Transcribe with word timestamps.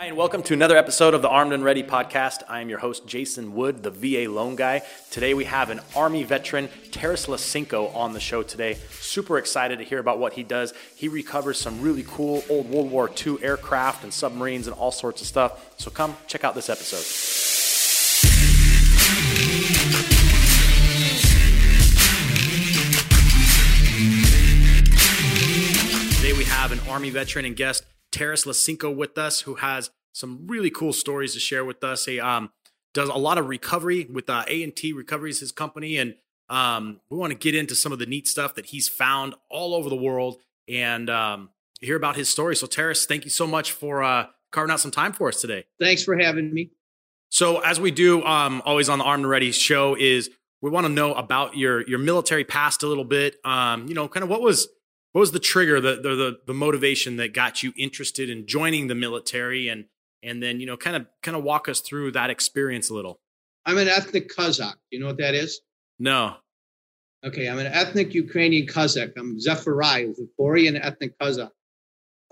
Hi, 0.00 0.06
and 0.06 0.16
welcome 0.16 0.42
to 0.44 0.54
another 0.54 0.78
episode 0.78 1.12
of 1.12 1.20
the 1.20 1.28
Armed 1.28 1.52
and 1.52 1.62
Ready 1.62 1.82
podcast. 1.82 2.42
I 2.48 2.62
am 2.62 2.70
your 2.70 2.78
host, 2.78 3.06
Jason 3.06 3.54
Wood, 3.54 3.82
the 3.82 3.90
VA 3.90 4.30
loan 4.30 4.56
guy. 4.56 4.80
Today 5.10 5.34
we 5.34 5.44
have 5.44 5.68
an 5.68 5.80
Army 5.94 6.22
veteran, 6.24 6.70
Taras 6.90 7.26
Lysenko, 7.26 7.94
on 7.94 8.14
the 8.14 8.18
show 8.18 8.42
today. 8.42 8.78
Super 8.92 9.36
excited 9.36 9.78
to 9.78 9.84
hear 9.84 9.98
about 9.98 10.18
what 10.18 10.32
he 10.32 10.42
does. 10.42 10.72
He 10.96 11.08
recovers 11.08 11.60
some 11.60 11.82
really 11.82 12.02
cool 12.08 12.42
old 12.48 12.70
World 12.70 12.90
War 12.90 13.10
II 13.10 13.42
aircraft 13.42 14.02
and 14.02 14.10
submarines 14.10 14.66
and 14.66 14.74
all 14.74 14.90
sorts 14.90 15.20
of 15.20 15.26
stuff. 15.28 15.78
So 15.78 15.90
come 15.90 16.16
check 16.26 16.44
out 16.44 16.54
this 16.54 16.70
episode. 16.70 17.04
Today 26.16 26.32
we 26.32 26.44
have 26.44 26.72
an 26.72 26.80
Army 26.88 27.10
veteran 27.10 27.44
and 27.44 27.54
guest, 27.54 27.84
Taras 28.12 28.44
Lysenko, 28.44 28.94
with 28.94 29.18
us, 29.18 29.40
who 29.40 29.56
has 29.56 29.90
some 30.12 30.46
really 30.46 30.70
cool 30.70 30.92
stories 30.92 31.34
to 31.34 31.40
share 31.40 31.64
with 31.64 31.84
us. 31.84 32.06
He 32.06 32.20
um, 32.20 32.50
does 32.94 33.08
a 33.08 33.14
lot 33.14 33.38
of 33.38 33.48
recovery 33.48 34.06
with 34.10 34.28
uh, 34.28 34.44
A&T 34.46 34.92
Recoveries, 34.92 35.40
his 35.40 35.52
company, 35.52 35.96
and 35.96 36.14
um, 36.48 37.00
we 37.08 37.16
want 37.16 37.30
to 37.32 37.38
get 37.38 37.54
into 37.54 37.74
some 37.74 37.92
of 37.92 37.98
the 37.98 38.06
neat 38.06 38.26
stuff 38.26 38.56
that 38.56 38.66
he's 38.66 38.88
found 38.88 39.34
all 39.48 39.74
over 39.74 39.88
the 39.88 39.96
world 39.96 40.38
and 40.68 41.08
um, 41.08 41.50
hear 41.80 41.96
about 41.96 42.16
his 42.16 42.28
story. 42.28 42.56
So, 42.56 42.66
Taras, 42.66 43.06
thank 43.06 43.24
you 43.24 43.30
so 43.30 43.46
much 43.46 43.72
for 43.72 44.02
uh, 44.02 44.26
carving 44.50 44.72
out 44.72 44.80
some 44.80 44.90
time 44.90 45.12
for 45.12 45.28
us 45.28 45.40
today. 45.40 45.64
Thanks 45.80 46.02
for 46.02 46.18
having 46.18 46.52
me. 46.52 46.72
So, 47.28 47.60
as 47.60 47.78
we 47.78 47.92
do 47.92 48.24
um, 48.24 48.62
always 48.64 48.88
on 48.88 48.98
the 48.98 49.04
Armed 49.04 49.22
and 49.22 49.30
Ready 49.30 49.52
show, 49.52 49.96
is 49.96 50.30
we 50.60 50.70
want 50.70 50.86
to 50.86 50.92
know 50.92 51.14
about 51.14 51.56
your 51.56 51.86
your 51.88 52.00
military 52.00 52.44
past 52.44 52.82
a 52.82 52.88
little 52.88 53.04
bit. 53.04 53.36
Um, 53.44 53.86
you 53.86 53.94
know, 53.94 54.08
kind 54.08 54.24
of 54.24 54.28
what 54.28 54.42
was 54.42 54.68
what 55.12 55.20
was 55.20 55.32
the 55.32 55.40
trigger, 55.40 55.80
the, 55.80 55.96
the 55.96 56.14
the 56.14 56.38
the 56.46 56.54
motivation 56.54 57.16
that 57.16 57.34
got 57.34 57.62
you 57.62 57.72
interested 57.76 58.30
in 58.30 58.46
joining 58.46 58.86
the 58.86 58.94
military, 58.94 59.68
and 59.68 59.86
and 60.22 60.42
then 60.42 60.60
you 60.60 60.66
know, 60.66 60.76
kind 60.76 60.96
of 60.96 61.06
kind 61.22 61.36
of 61.36 61.42
walk 61.42 61.68
us 61.68 61.80
through 61.80 62.12
that 62.12 62.30
experience 62.30 62.90
a 62.90 62.94
little. 62.94 63.20
I'm 63.66 63.78
an 63.78 63.88
ethnic 63.88 64.34
Cossack. 64.34 64.76
You 64.90 65.00
know 65.00 65.06
what 65.06 65.18
that 65.18 65.34
is? 65.34 65.60
No. 65.98 66.36
Okay, 67.24 67.48
I'm 67.48 67.58
an 67.58 67.66
ethnic 67.66 68.14
Ukrainian 68.14 68.66
Cossack. 68.66 69.10
I'm 69.16 69.38
Zefariah, 69.38 70.14
Zaforian 70.18 70.78
ethnic 70.82 71.18
Cossack. 71.20 71.50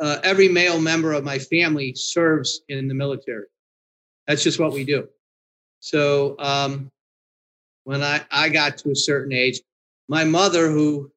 Uh, 0.00 0.18
every 0.22 0.48
male 0.48 0.80
member 0.80 1.12
of 1.12 1.24
my 1.24 1.38
family 1.38 1.92
serves 1.94 2.62
in 2.68 2.88
the 2.88 2.94
military. 2.94 3.46
That's 4.26 4.42
just 4.42 4.58
what 4.58 4.72
we 4.72 4.84
do. 4.84 5.08
So 5.80 6.36
um, 6.38 6.90
when 7.84 8.02
I, 8.02 8.20
I 8.30 8.48
got 8.48 8.78
to 8.78 8.90
a 8.90 8.96
certain 8.96 9.32
age, 9.32 9.60
my 10.08 10.24
mother, 10.24 10.70
who 10.70 11.10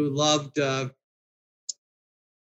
who 0.00 0.10
loved 0.10 0.58
uh, 0.58 0.88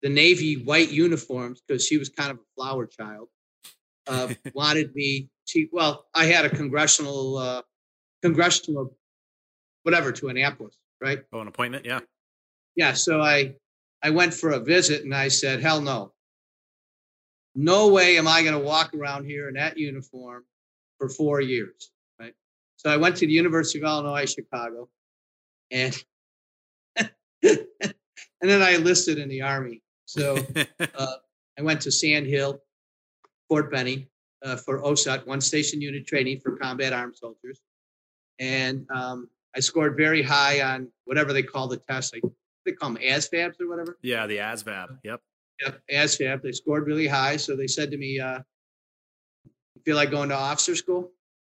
the 0.02 0.08
Navy 0.08 0.62
white 0.62 0.90
uniforms 0.90 1.62
because 1.66 1.84
she 1.84 1.96
was 1.96 2.08
kind 2.08 2.30
of 2.30 2.36
a 2.36 2.54
flower 2.56 2.86
child, 2.86 3.28
uh, 4.06 4.28
wanted 4.54 4.94
me 4.94 5.28
to. 5.48 5.66
Well, 5.72 6.06
I 6.14 6.26
had 6.26 6.44
a 6.44 6.50
congressional 6.50 7.38
uh, 7.38 7.62
congressional 8.22 8.94
whatever 9.82 10.12
to 10.12 10.28
Annapolis, 10.28 10.76
right? 11.00 11.20
Oh, 11.32 11.40
an 11.40 11.48
appointment, 11.48 11.86
yeah. 11.86 12.00
Yeah. 12.76 12.92
So 12.92 13.22
I 13.22 13.54
I 14.02 14.10
went 14.10 14.34
for 14.34 14.50
a 14.50 14.60
visit 14.60 15.04
and 15.04 15.14
I 15.14 15.28
said, 15.28 15.60
hell 15.60 15.80
no. 15.80 16.12
No 17.54 17.88
way 17.88 18.18
am 18.18 18.28
I 18.28 18.42
going 18.42 18.54
to 18.54 18.60
walk 18.60 18.94
around 18.94 19.24
here 19.24 19.48
in 19.48 19.54
that 19.54 19.78
uniform 19.78 20.44
for 20.98 21.08
four 21.08 21.40
years, 21.40 21.90
right? 22.20 22.34
So 22.76 22.90
I 22.90 22.96
went 22.98 23.16
to 23.16 23.26
the 23.26 23.32
University 23.32 23.80
of 23.80 23.84
Illinois 23.84 24.32
Chicago, 24.32 24.88
and 25.72 25.96
and 27.42 28.50
then 28.50 28.62
I 28.62 28.74
enlisted 28.74 29.18
in 29.18 29.28
the 29.28 29.42
army. 29.42 29.82
So 30.04 30.38
uh, 30.80 31.14
I 31.58 31.62
went 31.62 31.80
to 31.82 31.92
Sand 31.92 32.26
Hill, 32.26 32.60
Fort 33.48 33.70
Benning 33.70 34.06
uh, 34.42 34.56
for 34.56 34.80
OSUT, 34.80 35.26
one 35.26 35.40
station 35.40 35.80
unit 35.80 36.06
training 36.06 36.40
for 36.40 36.56
combat 36.56 36.92
armed 36.92 37.16
soldiers, 37.16 37.60
and 38.38 38.86
um, 38.90 39.28
I 39.56 39.60
scored 39.60 39.96
very 39.96 40.22
high 40.22 40.62
on 40.62 40.88
whatever 41.04 41.32
they 41.32 41.42
call 41.42 41.68
the 41.68 41.78
test. 41.78 42.14
Like 42.14 42.22
they 42.64 42.72
call 42.72 42.92
them 42.92 43.02
ASVABs 43.02 43.60
or 43.60 43.68
whatever. 43.68 43.98
Yeah, 44.02 44.26
the 44.26 44.38
ASVAB. 44.38 44.98
Yep. 45.04 45.20
Yep, 45.64 45.80
ASVAB. 45.92 46.42
They 46.42 46.52
scored 46.52 46.86
really 46.86 47.08
high, 47.08 47.36
so 47.36 47.56
they 47.56 47.66
said 47.66 47.90
to 47.90 47.96
me, 47.96 48.20
uh, 48.20 48.38
"You 49.74 49.82
feel 49.84 49.96
like 49.96 50.10
going 50.10 50.28
to 50.28 50.36
officer 50.36 50.76
school?" 50.76 51.10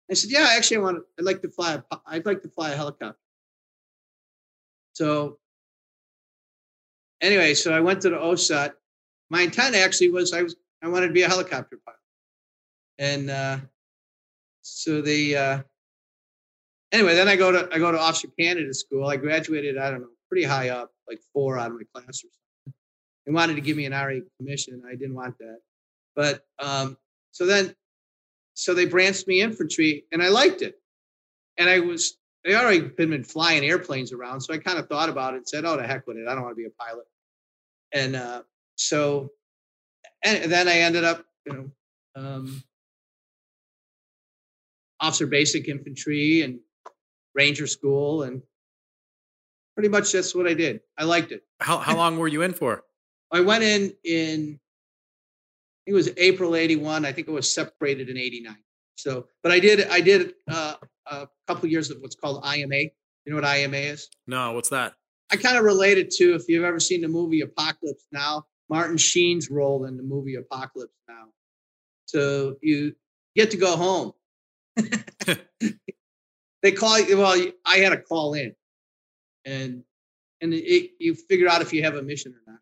I 0.10 0.14
said, 0.14 0.32
"Yeah, 0.32 0.48
actually, 0.52 0.78
I 0.78 0.80
want. 0.82 0.98
To, 0.98 1.04
I'd 1.20 1.26
like 1.26 1.42
to 1.42 1.50
fly. 1.50 1.74
A, 1.92 1.98
I'd 2.08 2.26
like 2.26 2.42
to 2.44 2.50
fly 2.50 2.72
a 2.72 2.76
helicopter." 2.76 3.20
So 4.94 5.40
anyway, 7.22 7.54
so 7.54 7.74
I 7.74 7.80
went 7.80 8.02
to 8.02 8.10
the 8.10 8.18
OSUT. 8.18 8.74
My 9.30 9.42
intent 9.42 9.76
actually 9.76 10.10
was 10.10 10.34
I 10.34 10.44
was 10.44 10.56
I 10.84 10.88
wanted 10.88 11.08
to 11.08 11.14
be 11.14 11.24
a 11.24 11.28
helicopter 11.28 11.80
pilot, 11.86 12.00
and 12.98 13.30
uh, 13.30 13.58
so 14.62 15.02
the 15.02 15.36
uh, 15.36 15.62
anyway, 16.92 17.16
then 17.16 17.28
I 17.28 17.36
go 17.36 17.52
to 17.52 17.70
I 17.72 17.80
go 17.80 17.92
to 17.92 18.00
officer 18.00 18.28
candidate 18.40 18.76
school. 18.76 19.08
I 19.08 19.18
graduated. 19.18 19.78
I 19.78 19.92
don't 19.92 20.02
know, 20.02 20.08
pretty 20.30 20.46
high 20.46 20.70
up, 20.70 20.92
like 21.08 21.20
four 21.34 21.58
out 21.60 21.72
of 21.72 21.78
my 21.78 21.84
class 21.94 22.24
or 22.24 22.30
something. 22.30 22.74
They 23.26 23.34
wanted 23.34 23.56
to 23.56 23.62
give 23.62 23.78
me 23.78 23.86
an 23.86 23.94
RA 23.94 24.20
commission. 24.38 24.82
I 24.88 24.96
didn't 24.96 25.16
want 25.16 25.38
that, 25.40 25.60
but 26.16 26.46
um, 26.60 26.98
so 27.32 27.46
then 27.46 27.76
so 28.54 28.74
they 28.74 28.86
branched 28.86 29.28
me 29.28 29.42
infantry, 29.42 30.06
and 30.12 30.22
I 30.24 30.30
liked 30.30 30.62
it. 30.62 30.76
And 31.58 31.70
I 31.70 31.80
was 31.80 32.18
they 32.44 32.56
already 32.56 32.82
been 32.82 33.24
flying 33.24 33.64
airplanes 33.66 34.14
around, 34.14 34.42
so 34.42 34.54
I 34.54 34.58
kind 34.58 34.80
of 34.80 34.88
thought 34.88 35.10
about 35.10 35.34
it 35.34 35.38
and 35.38 35.48
said, 35.48 35.66
"Oh, 35.66 35.78
the 35.78 35.86
heck 35.86 36.08
with 36.08 36.18
it! 36.18 36.28
I 36.28 36.34
don't 36.34 36.44
want 36.44 36.54
to 36.54 36.62
be 36.62 36.66
a 36.66 36.84
pilot." 36.84 37.06
And 37.94 38.16
uh, 38.16 38.44
so, 38.76 39.32
and 40.24 40.52
then 40.52 40.68
I 40.68 40.80
ended 40.80 41.04
up, 41.04 41.26
you 41.46 41.54
know, 41.54 41.72
um, 42.16 42.64
officer 45.00 45.28
basic 45.28 45.68
infantry 45.68 46.42
and 46.42 46.60
ranger 47.34 47.68
school, 47.68 48.24
and 48.24 48.42
pretty 49.76 49.90
much 49.90 50.12
that's 50.12 50.36
what 50.36 50.48
I 50.48 50.54
did. 50.54 50.82
I 50.98 51.06
liked 51.06 51.32
it. 51.32 51.44
How 51.60 51.78
how 51.78 51.96
long 51.96 52.18
were 52.18 52.28
you 52.28 52.42
in 52.42 52.54
for? 52.54 52.84
I 53.32 53.42
went 53.42 53.64
in 53.64 53.94
in 54.04 54.60
it 55.90 55.94
was 55.94 56.12
April 56.18 56.56
81. 56.56 57.04
I 57.04 57.12
think 57.12 57.28
it 57.28 57.32
was 57.32 57.52
separated 57.52 58.10
in 58.10 58.18
89. 58.18 58.56
So, 58.96 59.26
but 59.42 59.52
I 59.52 59.60
did, 59.60 59.88
I 59.88 60.02
did 60.02 60.34
uh, 60.48 60.76
a 61.08 61.28
couple 61.48 61.68
years 61.68 61.90
of 61.90 61.98
what's 62.00 62.16
called 62.16 62.46
IMA. 62.46 62.76
You 62.76 62.92
know 63.28 63.36
what 63.36 63.46
IMA 63.46 63.78
is? 63.78 64.08
No, 64.28 64.52
what's 64.52 64.70
that? 64.70 64.94
I 65.32 65.38
kind 65.38 65.58
of 65.58 65.64
related 65.64 66.12
to 66.12 66.36
if 66.36 66.48
you've 66.48 66.64
ever 66.64 66.80
seen 66.80 67.02
the 67.02 67.08
movie 67.08 67.42
Apocalypse 67.42 68.06
Now, 68.12 68.46
Martin 68.70 68.98
Sheen's 68.98 69.50
role 69.50 69.86
in 69.86 69.98
the 69.98 70.04
movie 70.04 70.36
Apocalypse 70.36 70.98
Now. 71.08 71.26
So 72.06 72.56
you 72.62 72.96
get 73.36 73.52
to 73.52 73.58
go 73.58 73.76
home. 73.76 74.14
they 76.62 76.72
call 76.72 77.00
you. 77.00 77.18
Well, 77.18 77.40
I 77.66 77.78
had 77.78 77.90
to 77.90 77.98
call 77.98 78.34
in, 78.34 78.56
and 79.46 79.84
and 80.42 80.54
it, 80.54 80.92
you 81.00 81.16
figure 81.16 81.50
out 81.50 81.62
if 81.62 81.74
you 81.74 81.84
have 81.84 81.96
a 81.96 82.02
mission 82.02 82.34
or 82.34 82.52
not 82.52 82.60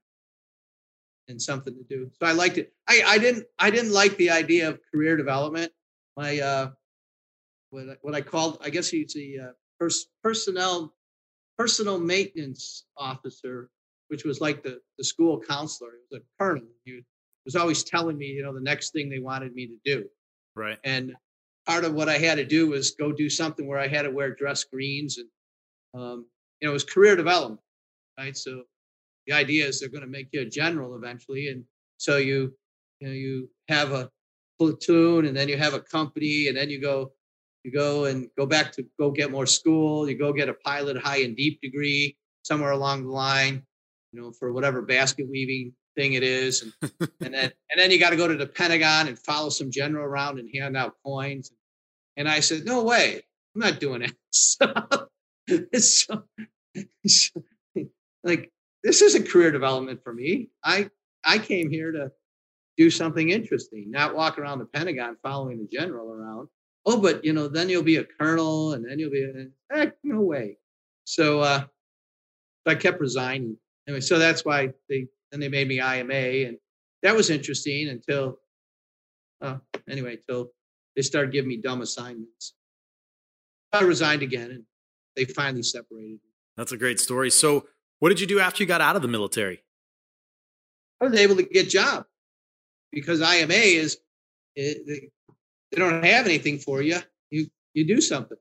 and 1.28 1.42
something 1.42 1.76
to 1.76 1.84
do. 1.84 2.10
So 2.20 2.26
I 2.26 2.32
liked 2.32 2.58
it. 2.58 2.74
I, 2.88 3.04
I 3.06 3.18
didn't 3.18 3.46
I 3.60 3.70
didn't 3.70 3.92
like 3.92 4.18
the 4.18 4.32
idea 4.32 4.70
of 4.70 4.80
career 4.92 5.18
development. 5.18 5.72
My 6.16 6.40
uh, 6.40 6.70
what 7.70 7.90
I, 7.90 7.96
what 8.02 8.16
I 8.16 8.22
called 8.22 8.60
I 8.62 8.70
guess 8.70 8.90
he's 8.90 9.14
the 9.14 9.40
uh, 9.40 9.52
pers- 9.80 10.08
personnel 10.24 10.94
personal 11.58 12.00
maintenance 12.00 12.86
officer, 12.98 13.70
which 14.10 14.24
was 14.24 14.42
like 14.42 14.64
the 14.64 14.80
the 14.98 15.04
school 15.04 15.40
counselor. 15.40 15.92
It 15.92 16.02
was 16.12 16.22
a 16.22 16.44
colonel. 16.44 16.68
He 16.86 17.02
was 17.46 17.56
always 17.56 17.84
telling 17.84 18.18
me, 18.18 18.28
you 18.28 18.44
know, 18.44 18.54
the 18.54 18.62
next 18.62 18.92
thing 18.92 19.10
they 19.10 19.20
wanted 19.20 19.54
me 19.54 19.68
to 19.68 19.78
do. 19.86 20.06
Right. 20.56 20.78
And 20.84 21.14
part 21.66 21.86
of 21.86 21.94
what 21.94 22.10
I 22.10 22.18
had 22.18 22.36
to 22.36 22.46
do 22.46 22.70
was 22.70 22.92
go 22.92 23.12
do 23.12 23.30
something 23.30 23.68
where 23.68 23.80
I 23.80 23.88
had 23.88 24.04
to 24.04 24.12
wear 24.12 24.34
dress 24.34 24.64
greens 24.64 25.18
and 25.18 25.28
um, 25.94 26.26
you 26.60 26.68
know, 26.68 26.72
it 26.72 26.74
was 26.74 26.84
career 26.84 27.16
development, 27.16 27.62
right? 28.18 28.36
So 28.36 28.64
the 29.28 29.34
idea 29.34 29.66
is 29.66 29.80
they're 29.80 29.90
going 29.90 30.02
to 30.02 30.08
make 30.08 30.30
you 30.32 30.42
a 30.42 30.46
general 30.46 30.96
eventually 30.96 31.50
and 31.50 31.64
so 31.98 32.18
you 32.18 32.54
you 33.00 33.08
know 33.08 33.14
you 33.14 33.50
have 33.68 33.92
a 33.92 34.10
platoon 34.60 35.26
and 35.26 35.36
then 35.36 35.50
you 35.50 35.58
have 35.58 35.74
a 35.74 35.80
company 35.80 36.48
and 36.48 36.58
then 36.58 36.70
you 36.70 36.82
go 36.82 37.12
you 37.68 37.72
go 37.72 38.06
and 38.06 38.30
go 38.38 38.46
back 38.46 38.72
to 38.72 38.84
go 39.00 39.12
get 39.12 39.32
more 39.32 39.46
school 39.46 40.10
you 40.10 40.18
go 40.18 40.34
get 40.34 40.50
a 40.50 40.54
pilot 40.54 40.98
high 40.98 41.22
and 41.22 41.38
deep 41.38 41.62
degree 41.62 42.18
somewhere 42.44 42.72
along 42.72 43.04
the 43.04 43.12
line 43.12 43.62
you 44.12 44.20
know 44.20 44.32
for 44.32 44.52
whatever 44.52 44.82
basket 44.82 45.28
weaving 45.30 45.74
thing 45.96 46.14
it 46.14 46.24
is 46.24 46.64
and, 46.64 46.92
and 47.22 47.34
then 47.34 47.52
and 47.70 47.78
then 47.78 47.92
you 47.92 48.00
got 48.00 48.10
to 48.12 48.16
go 48.16 48.28
to 48.28 48.36
the 48.36 48.48
pentagon 48.48 49.08
and 49.08 49.20
follow 49.20 49.50
some 49.50 49.70
general 49.70 50.04
around 50.04 50.40
and 50.40 50.50
hand 50.56 50.76
out 50.76 50.96
coins 51.06 51.52
and 52.16 52.28
i 52.28 52.40
said 52.40 52.66
no 52.66 52.84
way 52.84 53.22
i'm 53.56 53.62
not 53.62 53.80
doing 53.80 54.02
it 54.02 54.14
so, 54.32 54.66
so, 55.78 56.24
so 57.06 57.44
like 58.24 58.52
this 58.84 59.02
isn't 59.02 59.30
career 59.30 59.52
development 59.52 60.02
for 60.04 60.14
me. 60.14 60.50
I 60.64 60.90
I 61.26 61.40
came 61.40 61.70
here 61.70 61.92
to 61.92 62.12
do 62.78 62.90
something 62.92 63.30
interesting, 63.30 63.90
not 63.90 64.16
walk 64.16 64.38
around 64.38 64.60
the 64.60 64.66
Pentagon 64.66 65.18
following 65.24 65.58
the 65.58 65.68
general 65.68 66.12
around. 66.12 66.48
Oh, 66.90 67.02
but 67.02 67.26
you 67.26 67.34
know, 67.34 67.50
then 67.50 67.68
you'll 67.68 67.84
be 67.84 67.98
a 67.98 68.06
colonel, 68.06 68.72
and 68.74 68.90
then 68.90 68.98
you'll 68.98 69.12
be 69.12 69.24
a, 69.24 69.76
heck, 69.76 69.98
no 70.06 70.22
way. 70.22 70.58
So 71.04 71.42
uh, 71.42 71.66
I 72.66 72.76
kept 72.76 73.02
resigning. 73.02 73.58
Anyway, 73.88 74.00
so 74.00 74.18
that's 74.18 74.46
why 74.46 74.70
they 74.90 75.08
then 75.32 75.42
they 75.42 75.50
made 75.50 75.68
me 75.68 75.82
IMA, 75.82 76.48
and 76.48 76.58
that 77.04 77.14
was 77.14 77.30
interesting 77.30 77.90
until 77.90 78.40
uh, 79.42 79.58
anyway, 79.90 80.18
till 80.30 80.52
they 80.96 81.02
started 81.02 81.34
giving 81.34 81.50
me 81.50 81.58
dumb 81.58 81.82
assignments. 81.82 82.54
I 83.74 83.82
resigned 83.84 84.22
again, 84.22 84.52
and 84.52 84.64
they 85.18 85.26
finally 85.26 85.64
separated. 85.64 86.20
That's 86.56 86.72
a 86.72 86.78
great 86.78 87.02
story. 87.02 87.30
So, 87.32 87.68
what 88.00 88.10
did 88.10 88.22
you 88.22 88.28
do 88.28 88.40
after 88.40 88.64
you 88.64 88.68
got 88.68 88.80
out 88.80 88.96
of 88.96 89.02
the 89.02 89.10
military? 89.10 89.62
I 91.02 91.06
was 91.06 91.20
able 91.20 91.36
to 91.36 91.44
get 91.44 91.68
a 91.68 91.70
job 91.70 92.06
because 92.94 93.20
IMA 93.20 93.54
is 93.54 93.98
it, 94.56 95.12
they, 95.72 95.80
don't 95.80 96.04
have 96.04 96.26
anything 96.26 96.58
for 96.60 96.82
you. 96.82 97.00
You 97.30 97.48
you 97.74 97.86
do 97.86 98.02
something. 98.02 98.38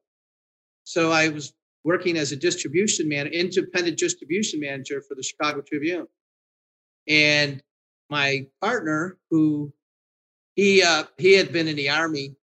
So 0.84 1.10
I 1.10 1.28
was 1.28 1.52
working 1.84 2.16
as 2.16 2.32
a 2.32 2.36
distribution 2.36 3.08
man, 3.08 3.26
independent 3.28 3.98
distribution 3.98 4.60
manager 4.60 5.02
for 5.06 5.14
the 5.14 5.22
Chicago 5.22 5.60
Tribune, 5.60 6.06
and 7.08 7.62
my 8.10 8.46
partner, 8.60 9.18
who 9.30 9.72
he 10.54 10.82
uh, 10.82 11.04
he 11.18 11.34
had 11.34 11.52
been 11.52 11.68
in 11.68 11.76
the 11.76 11.88
army, 11.88 12.36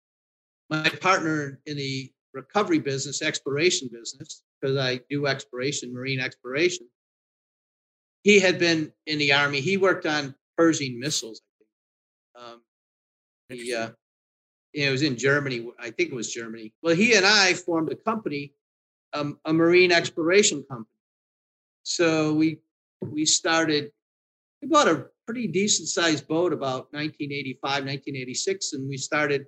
my 0.70 0.90
partner 1.02 1.60
in 1.66 1.78
the 1.78 2.12
recovery 2.34 2.80
business, 2.80 3.22
exploration 3.22 3.90
business, 3.92 4.44
because 4.60 4.78
I 4.78 5.00
do 5.10 5.28
exploration, 5.28 5.94
marine 5.94 6.20
exploration. 6.20 6.88
He 8.24 8.40
had 8.40 8.58
been 8.58 8.92
in 9.06 9.20
the 9.20 9.34
army. 9.34 9.60
He 9.60 9.78
worked 9.78 10.06
on 10.06 10.36
Pershing 10.58 11.00
missiles. 11.00 11.42
Um, 12.36 12.62
he, 13.50 13.74
uh, 13.74 13.90
it 14.74 14.90
was 14.90 15.02
in 15.04 15.18
Germany. 15.18 15.70
I 15.80 15.92
think 15.92 16.10
it 16.10 16.16
was 16.16 16.34
Germany. 16.34 16.74
Well, 16.82 16.96
he 16.96 17.16
and 17.16 17.26
I 17.26 17.54
formed 17.54 17.92
a 17.92 17.96
company, 17.96 18.54
um, 19.14 19.40
a 19.46 19.54
marine 19.54 19.92
exploration 19.92 20.64
company. 20.70 20.98
So 21.84 22.34
we 22.34 22.60
we 23.02 23.26
started. 23.26 23.92
We 24.62 24.70
bought 24.70 24.88
a 24.88 25.08
pretty 25.26 25.48
decent 25.48 25.90
sized 25.90 26.28
boat 26.28 26.54
about 26.54 26.92
1985, 26.94 27.62
1986, 27.62 28.74
and 28.74 28.88
we 28.88 28.98
started 28.98 29.46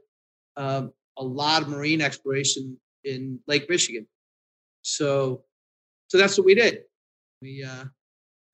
um, 0.57 0.91
a 1.17 1.23
lot 1.23 1.61
of 1.61 1.69
marine 1.69 2.01
exploration 2.01 2.77
in 3.03 3.39
Lake 3.47 3.69
Michigan. 3.69 4.05
So, 4.81 5.43
so 6.07 6.17
that's 6.17 6.37
what 6.37 6.45
we 6.45 6.55
did. 6.55 6.83
We 7.41 7.63
uh, 7.63 7.85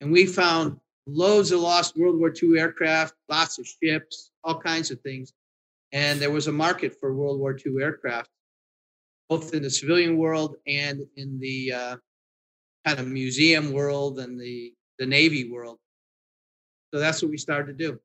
and 0.00 0.12
we 0.12 0.26
found 0.26 0.78
loads 1.06 1.52
of 1.52 1.60
lost 1.60 1.96
World 1.96 2.18
War 2.18 2.32
II 2.40 2.58
aircraft, 2.58 3.14
lots 3.28 3.58
of 3.58 3.66
ships, 3.66 4.30
all 4.44 4.58
kinds 4.58 4.90
of 4.90 5.00
things, 5.00 5.32
and 5.92 6.20
there 6.20 6.30
was 6.30 6.46
a 6.46 6.52
market 6.52 6.96
for 6.98 7.14
World 7.14 7.38
War 7.38 7.54
II 7.54 7.82
aircraft, 7.82 8.30
both 9.28 9.54
in 9.54 9.62
the 9.62 9.70
civilian 9.70 10.16
world 10.16 10.56
and 10.66 11.02
in 11.16 11.38
the 11.38 11.72
uh, 11.72 11.96
kind 12.86 12.98
of 12.98 13.06
museum 13.06 13.72
world 13.72 14.18
and 14.18 14.40
the 14.40 14.72
the 14.98 15.06
Navy 15.06 15.50
world. 15.50 15.78
So 16.92 17.00
that's 17.00 17.22
what 17.22 17.30
we 17.30 17.38
started 17.38 17.78
to 17.78 17.86
do. 17.88 18.00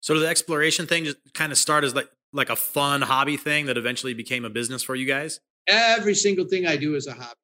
So 0.00 0.18
the 0.18 0.26
exploration 0.26 0.86
thing 0.86 1.04
just 1.04 1.18
kind 1.34 1.52
of 1.52 1.58
started 1.58 1.88
as 1.88 1.94
like 1.94 2.10
like 2.32 2.50
a 2.50 2.56
fun 2.56 3.00
hobby 3.00 3.36
thing 3.36 3.66
that 3.66 3.78
eventually 3.78 4.12
became 4.12 4.44
a 4.44 4.50
business 4.50 4.82
for 4.82 4.94
you 4.94 5.06
guys? 5.06 5.40
Every 5.66 6.14
single 6.14 6.46
thing 6.46 6.66
I 6.66 6.76
do 6.76 6.94
is 6.94 7.06
a 7.06 7.14
hobby. 7.14 7.38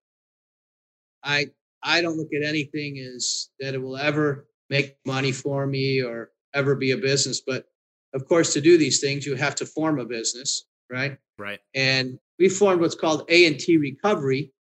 I 1.23 1.47
I 1.83 2.03
don't 2.03 2.19
look 2.19 2.29
at 2.35 2.47
anything 2.47 2.99
as 2.99 3.49
that 3.61 3.75
it 3.75 3.79
will 3.79 3.97
ever 3.97 4.47
make 4.69 4.97
money 5.07 5.33
for 5.33 5.67
me 5.67 6.03
or 6.03 6.31
ever 6.55 6.75
be 6.75 6.91
a 6.91 6.97
business. 6.97 7.41
But 7.41 7.67
of 8.15 8.27
course, 8.27 8.53
to 8.55 8.61
do 8.61 8.77
these 8.77 9.01
things, 9.01 9.27
you 9.27 9.35
have 9.37 9.55
to 9.57 9.67
form 9.67 9.99
a 9.99 10.05
business, 10.05 10.65
right? 10.91 11.19
Right. 11.39 11.61
And 11.75 12.19
we 12.39 12.49
formed 12.49 12.81
what's 12.81 12.95
called 12.95 13.25
A 13.29 13.47
and 13.47 13.59
T 13.59 13.77
Recovery, 13.77 14.53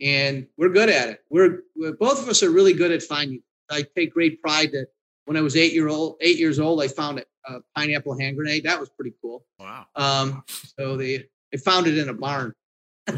and 0.00 0.46
we're 0.56 0.70
good 0.70 0.88
at 0.88 1.08
it. 1.08 1.24
We're, 1.30 1.60
we're 1.76 1.92
both 1.92 2.22
of 2.22 2.28
us 2.28 2.42
are 2.42 2.50
really 2.50 2.72
good 2.72 2.92
at 2.92 3.02
finding. 3.02 3.42
I 3.70 3.84
take 3.96 4.12
great 4.12 4.40
pride 4.42 4.72
that 4.72 4.88
when 5.24 5.36
I 5.36 5.40
was 5.40 5.56
eight 5.56 5.72
year 5.72 5.88
old, 5.88 6.16
eight 6.20 6.38
years 6.38 6.58
old, 6.58 6.82
I 6.82 6.88
found 6.88 7.24
a 7.46 7.60
pineapple 7.76 8.18
hand 8.18 8.36
grenade. 8.36 8.64
That 8.64 8.80
was 8.80 8.90
pretty 8.90 9.14
cool. 9.20 9.44
Wow. 9.58 9.86
Um, 9.96 10.44
so 10.78 10.96
they 10.96 11.24
they 11.52 11.58
found 11.58 11.86
it 11.86 11.98
in 11.98 12.08
a 12.08 12.14
barn. 12.14 12.52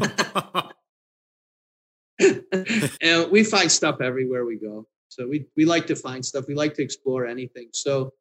and 3.01 3.31
we 3.31 3.43
find 3.43 3.71
stuff 3.71 4.01
everywhere 4.01 4.45
we 4.45 4.57
go. 4.57 4.87
So 5.09 5.27
we 5.27 5.47
we 5.55 5.65
like 5.65 5.87
to 5.87 5.95
find 5.95 6.25
stuff. 6.25 6.45
We 6.47 6.55
like 6.55 6.73
to 6.75 6.83
explore 6.83 7.25
anything. 7.25 7.69
So 7.73 8.13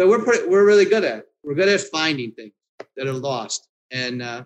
so 0.00 0.08
we're 0.08 0.24
pretty, 0.24 0.48
we're 0.48 0.64
really 0.64 0.86
good 0.86 1.04
at 1.04 1.18
it. 1.18 1.26
We're 1.44 1.52
good 1.52 1.68
at 1.68 1.82
finding 1.82 2.32
things 2.32 2.54
that 2.96 3.06
are 3.06 3.12
lost. 3.12 3.68
And 3.90 4.22
uh, 4.22 4.44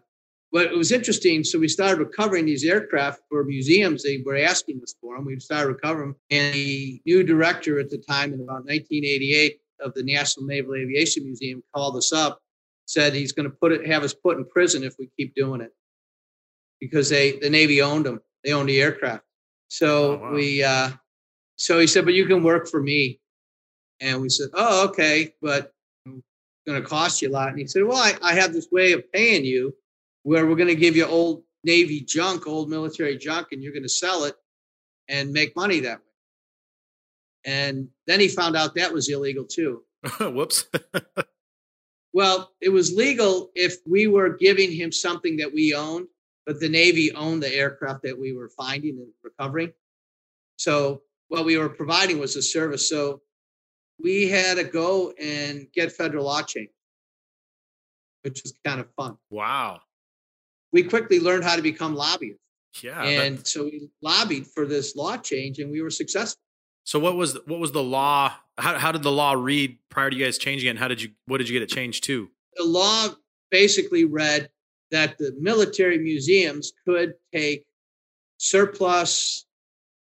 but 0.51 0.67
it 0.67 0.77
was 0.77 0.91
interesting. 0.91 1.45
So 1.45 1.61
we 1.61 1.69
started 1.69 2.01
recovering 2.01 2.45
these 2.45 2.65
aircraft 2.65 3.21
for 3.29 3.45
museums. 3.45 4.03
They 4.03 4.21
were 4.27 4.37
asking 4.37 4.81
us 4.83 4.97
for 5.01 5.15
them. 5.15 5.25
We 5.25 5.39
started 5.39 5.69
recovering 5.69 6.09
them. 6.09 6.17
And 6.33 6.55
the 6.55 7.01
new 7.07 7.23
director 7.23 7.79
at 7.79 7.89
the 7.89 7.99
time, 7.99 8.33
in 8.33 8.41
about 8.41 8.65
1988, 8.65 9.61
of 9.79 9.95
the 9.95 10.03
National 10.03 10.45
Naval 10.45 10.75
Aviation 10.75 11.23
Museum, 11.23 11.63
called 11.73 11.97
us 11.97 12.13
up, 12.13 12.41
said 12.87 13.15
he's 13.15 13.31
going 13.31 13.49
to 13.49 13.57
put 13.57 13.71
it, 13.71 13.87
have 13.87 14.03
us 14.03 14.13
put 14.13 14.37
in 14.37 14.45
prison 14.47 14.83
if 14.83 14.97
we 14.99 15.09
keep 15.17 15.37
doing 15.37 15.61
it, 15.61 15.71
because 16.81 17.09
they 17.09 17.39
the 17.39 17.49
Navy 17.49 17.81
owned 17.81 18.07
them. 18.07 18.21
They 18.43 18.53
owned 18.53 18.69
the 18.69 18.83
aircraft. 18.83 19.23
So 19.69 20.15
oh, 20.15 20.17
wow. 20.17 20.33
we, 20.33 20.65
uh, 20.65 20.91
so 21.55 21.79
he 21.79 21.87
said, 21.87 22.05
but 22.05 22.15
you 22.15 22.27
can 22.27 22.43
work 22.43 22.67
for 22.67 22.83
me. 22.83 23.21
And 24.01 24.21
we 24.21 24.29
said, 24.29 24.49
oh, 24.55 24.89
okay, 24.89 25.35
but 25.41 25.73
it's 26.07 26.23
going 26.67 26.81
to 26.81 26.87
cost 26.87 27.23
you 27.23 27.31
a 27.31 27.33
lot. 27.33 27.49
And 27.49 27.59
he 27.59 27.67
said, 27.67 27.85
well, 27.85 27.99
I, 27.99 28.15
I 28.23 28.35
have 28.35 28.53
this 28.53 28.69
way 28.71 28.93
of 28.93 29.11
paying 29.13 29.45
you 29.45 29.75
where 30.23 30.47
we're 30.47 30.57
going 30.57 30.69
to 30.69 30.75
give 30.75 30.97
you 30.97 31.07
old 31.07 31.43
Navy 31.65 32.01
junk, 32.01 32.47
old 32.47 32.69
military 32.69 33.17
junk, 33.17 33.49
and 33.53 33.63
you're 33.63 33.73
going 33.73 33.83
to 33.83 33.89
sell 33.89 34.25
it 34.25 34.37
and 35.09 35.33
make 35.33 35.57
money 35.57 35.81
that 35.81 35.99
way. 35.99 36.05
And 37.47 37.89
then 38.07 38.21
he 38.21 38.29
found 38.29 38.57
out 38.57 38.75
that 38.75 38.93
was 38.93 39.09
illegal 39.09 39.45
too. 39.45 39.83
Whoops. 40.21 40.67
well, 42.13 42.53
it 42.61 42.71
was 42.71 42.95
legal 42.95 43.51
if 43.55 43.77
we 43.87 44.07
were 44.07 44.31
giving 44.31 44.73
him 44.73 44.93
something 44.93 45.37
that 45.37 45.53
we 45.53 45.75
owned 45.75 46.09
but 46.47 46.61
the 46.61 46.69
Navy 46.69 47.13
owned 47.13 47.43
the 47.43 47.55
aircraft 47.55 48.03
that 48.03 48.19
we 48.19 48.33
were 48.33 48.49
finding 48.49 48.99
and 48.99 49.09
recovering. 49.23 49.73
So 50.57 51.03
what 51.29 51.45
we 51.45 51.57
were 51.57 51.69
providing 51.69 52.19
was 52.19 52.37
a 52.37 52.43
service. 52.43 52.89
So 52.89 53.23
we 54.03 54.29
had 54.29 54.57
to 54.57 54.65
go 54.65 55.13
and 55.21 55.67
get 55.73 55.93
federal 55.93 56.25
law 56.25 56.43
change, 56.43 56.71
which 58.23 58.43
was 58.43 58.55
kind 58.65 58.81
of 58.81 58.89
fun. 58.97 59.17
Wow. 59.31 59.81
We 60.73 60.83
quickly 60.83 61.21
learned 61.21 61.45
how 61.45 61.57
to 61.57 61.63
become 61.63 61.95
lobbyists. 61.95 62.41
Yeah. 62.83 63.03
And 63.03 63.47
so 63.47 63.65
we 63.65 63.89
lobbied 64.03 64.47
for 64.49 64.67
this 64.67 64.97
law 64.97 65.17
change 65.17 65.59
and 65.61 65.71
we 65.71 65.81
were 65.81 65.91
successful. 65.91 66.41
So 66.85 66.99
what 66.99 67.17
was 67.17 67.39
what 67.47 67.61
was 67.61 67.73
the 67.73 67.83
law? 67.83 68.33
How 68.59 68.79
how 68.79 68.93
did 68.93 69.03
the 69.03 69.13
law 69.13 69.33
read 69.33 69.79
prior 69.91 70.11
to 70.11 70.17
you 70.17 70.25
guys 70.25 70.39
changing 70.39 70.67
it? 70.67 70.71
And 70.71 70.79
how 70.79 70.89
did 70.89 71.01
you 71.01 71.11
what 71.27 71.39
did 71.39 71.49
you 71.49 71.53
get 71.59 71.63
it 71.63 71.75
changed 71.75 72.05
to? 72.05 72.29
The 72.57 72.65
law 72.65 73.09
basically 73.51 74.05
read 74.05 74.51
that 74.91 75.17
the 75.19 75.35
military 75.41 75.99
museums 75.99 76.73
could 76.87 77.15
take 77.33 77.65
surplus, 78.39 79.47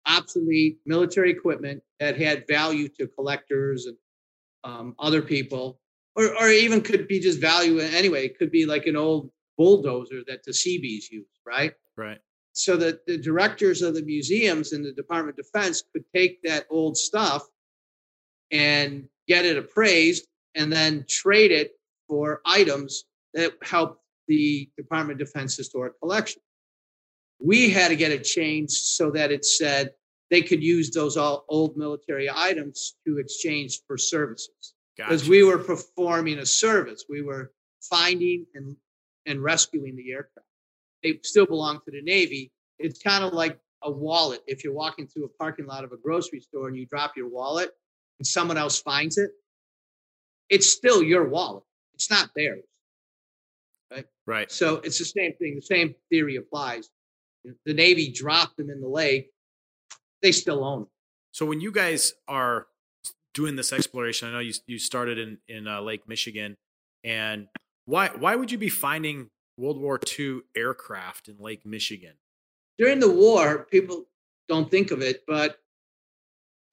obsolete 0.05 0.79
military 0.85 1.31
equipment 1.31 1.81
that 2.03 2.19
had 2.19 2.43
value 2.49 2.89
to 2.89 3.07
collectors 3.07 3.85
and 3.85 3.95
um, 4.65 4.93
other 4.99 5.21
people, 5.21 5.79
or, 6.17 6.37
or 6.37 6.49
even 6.49 6.81
could 6.81 7.07
be 7.07 7.17
just 7.17 7.39
value 7.39 7.79
anyway. 7.79 8.25
It 8.25 8.37
could 8.37 8.51
be 8.51 8.65
like 8.65 8.87
an 8.87 8.97
old 8.97 9.29
bulldozer 9.57 10.21
that 10.27 10.43
the 10.45 10.53
Seabees 10.53 11.09
use, 11.09 11.39
right? 11.47 11.71
Right. 11.95 12.19
So 12.51 12.75
that 12.75 13.05
the 13.07 13.17
directors 13.17 13.81
of 13.81 13.95
the 13.95 14.03
museums 14.03 14.73
and 14.73 14.83
the 14.83 14.91
Department 14.91 15.39
of 15.39 15.45
Defense 15.45 15.81
could 15.93 16.03
take 16.13 16.41
that 16.43 16.65
old 16.69 16.97
stuff 16.97 17.43
and 18.51 19.05
get 19.29 19.45
it 19.45 19.57
appraised 19.57 20.27
and 20.55 20.71
then 20.71 21.05
trade 21.07 21.51
it 21.51 21.71
for 22.09 22.41
items 22.45 23.05
that 23.33 23.53
help 23.63 24.01
the 24.27 24.69
Department 24.75 25.21
of 25.21 25.25
Defense 25.25 25.55
Historic 25.55 25.97
Collection. 26.01 26.41
We 27.39 27.69
had 27.69 27.87
to 27.87 27.95
get 27.95 28.11
it 28.11 28.25
changed 28.25 28.73
so 28.73 29.09
that 29.11 29.31
it 29.31 29.45
said 29.45 29.91
they 30.29 30.41
could 30.41 30.63
use 30.63 30.91
those 30.91 31.17
all 31.17 31.45
old 31.49 31.77
military 31.77 32.29
items 32.33 32.95
to 33.05 33.17
exchange 33.17 33.81
for 33.87 33.97
services. 33.97 34.73
Because 34.95 35.21
gotcha. 35.21 35.31
we 35.31 35.43
were 35.43 35.57
performing 35.57 36.39
a 36.39 36.45
service, 36.45 37.05
we 37.09 37.21
were 37.21 37.51
finding 37.81 38.45
and, 38.53 38.75
and 39.25 39.41
rescuing 39.41 39.95
the 39.95 40.11
aircraft. 40.11 40.47
They 41.01 41.19
still 41.23 41.45
belong 41.45 41.79
to 41.85 41.91
the 41.91 42.01
Navy. 42.01 42.51
It's 42.79 43.01
kind 43.01 43.23
of 43.23 43.33
like 43.33 43.59
a 43.81 43.91
wallet. 43.91 44.41
If 44.47 44.63
you're 44.63 44.73
walking 44.73 45.07
through 45.07 45.25
a 45.25 45.29
parking 45.29 45.65
lot 45.65 45.83
of 45.83 45.91
a 45.91 45.97
grocery 45.97 46.39
store 46.39 46.67
and 46.67 46.77
you 46.77 46.85
drop 46.85 47.17
your 47.17 47.27
wallet 47.27 47.71
and 48.19 48.27
someone 48.27 48.57
else 48.57 48.79
finds 48.79 49.17
it, 49.17 49.31
it's 50.49 50.71
still 50.71 51.01
your 51.01 51.27
wallet. 51.27 51.63
It's 51.95 52.09
not 52.09 52.29
theirs 52.35 52.63
right? 53.93 54.05
Right. 54.25 54.51
So 54.51 54.75
it's 54.77 54.99
the 54.99 55.05
same 55.05 55.33
thing. 55.33 55.55
The 55.55 55.61
same 55.61 55.95
theory 56.09 56.35
applies. 56.37 56.89
The 57.65 57.73
Navy 57.73 58.11
dropped 58.11 58.57
them 58.57 58.69
in 58.69 58.81
the 58.81 58.87
lake; 58.87 59.29
they 60.23 60.31
still 60.31 60.63
own. 60.63 60.87
So 61.31 61.45
when 61.45 61.61
you 61.61 61.71
guys 61.71 62.13
are 62.27 62.65
doing 63.35 63.55
this 63.55 63.71
exploration, 63.71 64.29
I 64.29 64.31
know 64.31 64.39
you 64.39 64.53
you 64.65 64.79
started 64.79 65.19
in 65.19 65.37
in 65.47 65.67
uh, 65.67 65.81
Lake 65.81 66.07
Michigan, 66.07 66.55
and 67.03 67.47
why 67.85 68.09
why 68.17 68.35
would 68.35 68.51
you 68.51 68.57
be 68.57 68.69
finding 68.69 69.29
World 69.57 69.79
War 69.79 69.99
II 70.17 70.41
aircraft 70.55 71.27
in 71.27 71.37
Lake 71.37 71.65
Michigan? 71.65 72.13
During 72.79 72.99
the 72.99 73.11
war, 73.11 73.67
people 73.69 74.05
don't 74.47 74.71
think 74.71 74.89
of 74.89 75.01
it, 75.01 75.23
but 75.27 75.57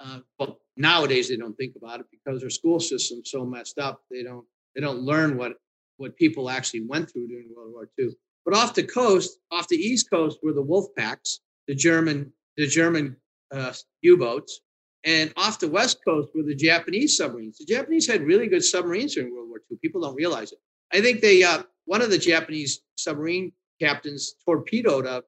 uh, 0.00 0.20
well, 0.38 0.60
nowadays 0.76 1.28
they 1.28 1.36
don't 1.36 1.56
think 1.56 1.74
about 1.76 2.00
it 2.00 2.06
because 2.10 2.40
their 2.40 2.50
school 2.50 2.80
system's 2.80 3.30
so 3.30 3.44
messed 3.44 3.78
up. 3.78 4.02
They 4.10 4.22
don't 4.22 4.46
They 4.74 4.80
don't 4.80 5.00
learn 5.00 5.36
what 5.36 5.54
what 5.96 6.16
people 6.16 6.48
actually 6.48 6.86
went 6.86 7.10
through 7.10 7.28
during 7.28 7.48
World 7.54 7.72
War 7.72 7.90
II. 7.98 8.10
But 8.46 8.54
off 8.54 8.74
the 8.74 8.84
coast, 8.84 9.38
off 9.50 9.68
the 9.68 9.76
east 9.76 10.08
coast, 10.10 10.38
were 10.42 10.54
the 10.54 10.62
wolf 10.62 10.86
packs, 10.96 11.40
the 11.68 11.74
German 11.74 12.32
the 12.56 12.66
German 12.66 13.16
uh, 13.52 13.72
U-boats, 14.02 14.60
and 15.04 15.32
off 15.36 15.58
the 15.58 15.68
west 15.68 15.98
coast 16.04 16.28
were 16.34 16.42
the 16.42 16.54
Japanese 16.54 17.16
submarines. 17.16 17.58
The 17.58 17.64
Japanese 17.64 18.06
had 18.06 18.22
really 18.22 18.48
good 18.48 18.64
submarines 18.64 19.14
during 19.14 19.34
World 19.34 19.48
War 19.48 19.60
II. 19.70 19.78
People 19.82 20.02
don't 20.02 20.14
realize 20.14 20.52
it. 20.52 20.58
I 20.92 21.00
think 21.00 21.20
they 21.20 21.42
uh, 21.42 21.62
one 21.86 22.02
of 22.02 22.10
the 22.10 22.18
Japanese 22.18 22.82
submarine 22.96 23.52
captains 23.80 24.34
torpedoed 24.44 25.06
a 25.06 25.22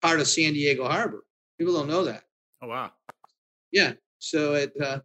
part 0.00 0.20
of 0.20 0.28
San 0.28 0.52
Diego 0.52 0.86
Harbor. 0.86 1.24
People 1.58 1.74
don't 1.74 1.88
know 1.88 2.04
that. 2.04 2.22
Oh 2.62 2.68
wow. 2.68 2.92
Yeah. 3.72 3.92
So 4.18 4.54
it 4.54 4.72
uh, 4.80 5.00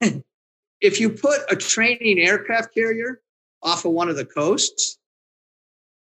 if 0.80 1.00
you 1.00 1.10
put 1.10 1.40
a 1.50 1.56
training 1.56 2.18
aircraft 2.20 2.74
carrier 2.74 3.20
off 3.62 3.84
of 3.84 3.92
one 3.92 4.08
of 4.08 4.16
the 4.16 4.24
coasts 4.24 4.98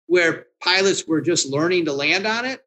where 0.07 0.47
pilots 0.63 1.07
were 1.07 1.21
just 1.21 1.49
learning 1.49 1.87
to 1.87 1.93
land 1.93 2.27
on 2.27 2.45
it, 2.45 2.61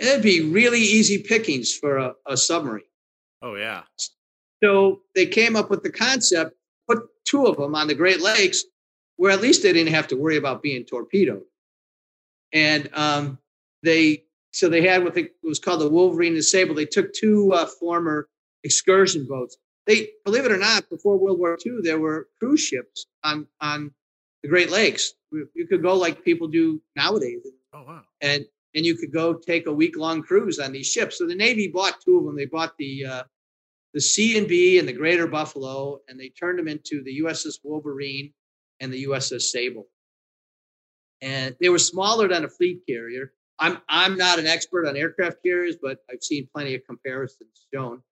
it'd 0.00 0.22
be 0.22 0.42
really 0.42 0.80
easy 0.80 1.22
pickings 1.22 1.74
for 1.74 1.98
a, 1.98 2.14
a 2.26 2.36
submarine. 2.36 2.84
Oh 3.42 3.54
yeah. 3.54 3.82
So 4.62 5.00
they 5.14 5.26
came 5.26 5.56
up 5.56 5.70
with 5.70 5.82
the 5.82 5.90
concept, 5.90 6.54
put 6.88 7.08
two 7.24 7.46
of 7.46 7.56
them 7.56 7.74
on 7.74 7.86
the 7.86 7.94
Great 7.94 8.20
Lakes, 8.20 8.64
where 9.16 9.30
at 9.30 9.40
least 9.40 9.62
they 9.62 9.72
didn't 9.72 9.94
have 9.94 10.08
to 10.08 10.16
worry 10.16 10.36
about 10.36 10.62
being 10.62 10.84
torpedoed. 10.84 11.44
And 12.52 12.90
um, 12.92 13.38
they 13.82 14.24
so 14.52 14.68
they 14.68 14.82
had 14.82 15.04
what 15.04 15.14
they, 15.14 15.28
was 15.42 15.60
called 15.60 15.80
the 15.80 15.88
Wolverine 15.88 16.34
and 16.34 16.44
Sable. 16.44 16.74
They 16.74 16.86
took 16.86 17.12
two 17.12 17.52
uh, 17.52 17.66
former 17.66 18.28
excursion 18.64 19.26
boats. 19.28 19.56
They 19.86 20.10
believe 20.24 20.44
it 20.44 20.52
or 20.52 20.58
not, 20.58 20.88
before 20.90 21.16
World 21.16 21.38
War 21.38 21.56
II, 21.64 21.78
there 21.82 21.98
were 21.98 22.28
cruise 22.38 22.60
ships 22.60 23.06
on 23.24 23.46
on 23.60 23.92
the 24.42 24.48
Great 24.48 24.70
Lakes. 24.70 25.14
You 25.32 25.66
could 25.68 25.82
go 25.82 25.94
like 25.94 26.24
people 26.24 26.48
do 26.48 26.82
nowadays. 26.96 27.46
Oh 27.72 27.84
wow! 27.84 28.02
And 28.20 28.46
and 28.74 28.84
you 28.84 28.96
could 28.96 29.12
go 29.12 29.34
take 29.34 29.66
a 29.66 29.72
week 29.72 29.96
long 29.96 30.22
cruise 30.22 30.58
on 30.58 30.72
these 30.72 30.86
ships. 30.86 31.18
So 31.18 31.26
the 31.26 31.34
Navy 31.34 31.68
bought 31.68 32.00
two 32.04 32.18
of 32.18 32.24
them. 32.24 32.36
They 32.36 32.46
bought 32.46 32.74
the 32.78 33.04
uh, 33.04 33.22
the 33.92 34.00
Seeandbee 34.00 34.78
and 34.78 34.86
the 34.86 34.92
Greater 34.92 35.26
Buffalo, 35.26 35.98
and 36.08 36.18
they 36.18 36.28
turned 36.28 36.58
them 36.58 36.68
into 36.68 37.02
the 37.02 37.20
USS 37.22 37.58
Wolverine 37.64 38.32
and 38.78 38.92
the 38.92 39.04
USS 39.04 39.42
Sable. 39.42 39.88
And 41.20 41.56
they 41.60 41.68
were 41.68 41.78
smaller 41.78 42.28
than 42.28 42.44
a 42.44 42.48
fleet 42.48 42.80
carrier. 42.88 43.32
I'm 43.58 43.78
I'm 43.88 44.16
not 44.16 44.38
an 44.38 44.46
expert 44.46 44.86
on 44.86 44.96
aircraft 44.96 45.38
carriers, 45.44 45.76
but 45.80 45.98
I've 46.10 46.22
seen 46.22 46.48
plenty 46.54 46.74
of 46.74 46.82
comparisons 46.88 47.66
shown. 47.74 48.02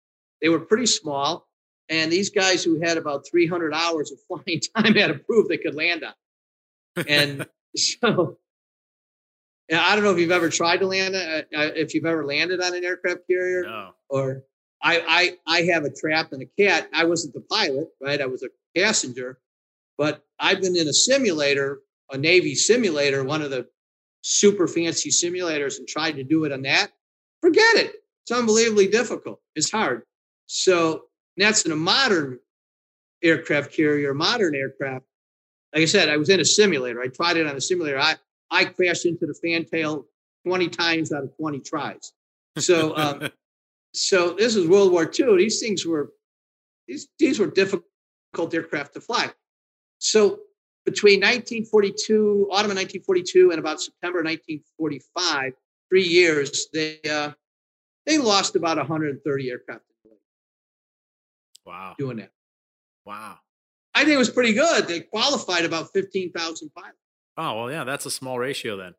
They 0.43 0.49
were 0.49 0.61
pretty 0.61 0.87
small, 0.87 1.49
and 1.89 2.13
these 2.13 2.31
guys 2.31 2.63
who 2.63 2.81
had 2.81 2.99
about 2.99 3.27
300 3.31 3.73
hours 3.73 4.13
of 4.13 4.19
flying 4.29 4.61
time 4.77 4.95
had 4.95 5.09
to 5.09 5.19
prove 5.19 5.49
they 5.49 5.57
could 5.57 5.75
land 5.75 6.05
on. 6.05 7.05
And 7.09 7.47
so 7.77 8.39
I 9.71 9.95
don't 9.95 10.05
know 10.05 10.13
if 10.13 10.19
you've 10.19 10.31
ever 10.31 10.49
tried 10.49 10.79
to 10.79 10.87
land, 10.87 11.15
uh, 11.15 11.43
if 11.53 11.95
you've 11.95 12.07
ever 12.07 12.25
landed 12.25 12.61
on 12.61 12.75
an 12.75 12.85
aircraft 12.85 13.21
carrier, 13.29 13.65
no. 13.65 13.91
or 14.09 14.45
I, 14.83 15.37
I, 15.47 15.59
I 15.59 15.63
have 15.73 15.85
a 15.85 15.91
trap 15.91 16.33
and 16.33 16.43
a 16.43 16.47
cat. 16.63 16.89
I 16.95 17.05
wasn't 17.05 17.35
the 17.35 17.41
pilot, 17.41 17.89
right? 18.01 18.21
I 18.21 18.27
was 18.27 18.43
a 18.43 18.49
passenger, 18.79 19.39
but 19.99 20.25
I've 20.39 20.61
been 20.61 20.77
in 20.77 20.89
a 20.89 20.93
simulator, 20.93 21.81
a 22.11 22.17
Navy 22.17 22.55
simulator, 22.55 23.25
one 23.25 23.43
of 23.43 23.51
the 23.51 23.67
super 24.23 24.67
fancy 24.67 25.11
simulators, 25.11 25.79
and 25.79 25.87
tried 25.87 26.13
to 26.13 26.25
do 26.25 26.45
it 26.45 26.53
on 26.53 26.63
that. 26.63 26.91
Forget 27.43 27.77
it. 27.77 27.97
It's 28.23 28.39
unbelievably 28.39 28.89
difficult. 28.89 29.41
It's 29.55 29.71
hard. 29.71 30.03
So 30.47 31.05
that's 31.37 31.67
in 31.67 31.73
a 31.73 31.77
modern 31.77 32.39
aircraft 33.23 33.73
carrier, 33.73 34.15
modern 34.15 34.55
aircraft. 34.55 35.05
Like 35.75 35.83
I 35.83 35.87
said, 35.87 36.09
I 36.09 36.17
was 36.17 36.29
in 36.29 36.41
a 36.41 36.45
simulator. 36.45 37.03
I 37.03 37.09
tried 37.09 37.37
it 37.37 37.47
on 37.47 37.57
a 37.57 37.61
simulator. 37.61 37.99
I 37.99 38.17
I 38.51 38.65
crashed 38.65 39.07
into 39.07 39.27
the 39.27 39.35
fantail 39.35 40.07
20 40.47 40.69
times 40.69 41.13
out 41.13 41.25
of 41.25 41.37
20 41.37 41.61
tries. 41.61 42.13
So, 42.59 42.97
um, 42.97 43.29
so 43.95 44.33
this 44.33 44.57
is 44.57 44.67
World 44.67 44.93
War 44.93 45.11
II. 45.19 45.37
These 45.37 45.61
things 45.61 45.87
were, 45.87 46.13
these, 46.87 47.09
these 47.19 47.39
were 47.39 47.47
difficult 47.49 48.55
aircraft 48.55 48.95
to 48.95 49.01
fly. 49.01 49.31
So 49.99 50.41
between 50.85 51.21
1942, 51.21 52.49
autumn 52.51 52.71
of 52.71 52.77
1942 52.77 53.51
and 53.51 53.59
about 53.59 53.81
September 53.81 54.19
1945, 54.19 55.53
three 55.91 56.05
years, 56.05 56.69
they, 56.73 57.01
uh, 57.11 57.33
they 58.07 58.19
lost 58.19 58.57
about 58.57 58.79
130 58.79 59.51
aircraft. 59.51 59.83
Wow. 61.69 61.95
Doing 61.99 62.17
that. 62.17 62.31
Wow. 63.05 63.37
I 63.95 64.01
think 64.01 64.15
it 64.15 64.19
was 64.19 64.31
pretty 64.31 64.55
good. 64.55 64.89
They 64.89 65.01
qualified 65.01 65.67
about 65.67 65.93
15,000 65.93 66.71
pilots. 66.75 66.97
Oh, 67.39 67.55
well, 67.55 67.71
yeah, 67.71 67.85
that's 67.85 68.05
a 68.05 68.11
small 68.11 68.39
ratio 68.39 68.77
then. 68.77 68.95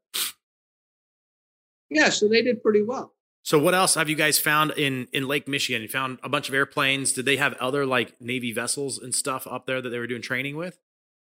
Yeah, 1.90 2.10
so 2.10 2.30
they 2.30 2.42
did 2.42 2.64
pretty 2.64 2.82
well. 2.82 3.14
So 3.44 3.60
what 3.60 3.74
else 3.74 3.96
have 3.96 4.10
you 4.10 4.16
guys 4.16 4.40
found 4.40 4.72
in 4.72 5.08
in 5.12 5.28
Lake 5.28 5.48
Michigan? 5.48 5.82
You 5.82 5.88
found 5.88 6.20
a 6.24 6.30
bunch 6.30 6.48
of 6.48 6.56
airplanes. 6.56 7.12
Did 7.12 7.26
they 7.26 7.38
have 7.38 7.54
other 7.56 7.86
like 7.86 8.20
Navy 8.22 8.54
vessels 8.54 8.98
and 8.98 9.14
stuff 9.14 9.46
up 9.46 9.66
there 9.66 9.82
that 9.82 9.90
they 9.90 10.00
were 10.00 10.08
doing 10.08 10.22
training 10.22 10.56
with? 10.56 10.80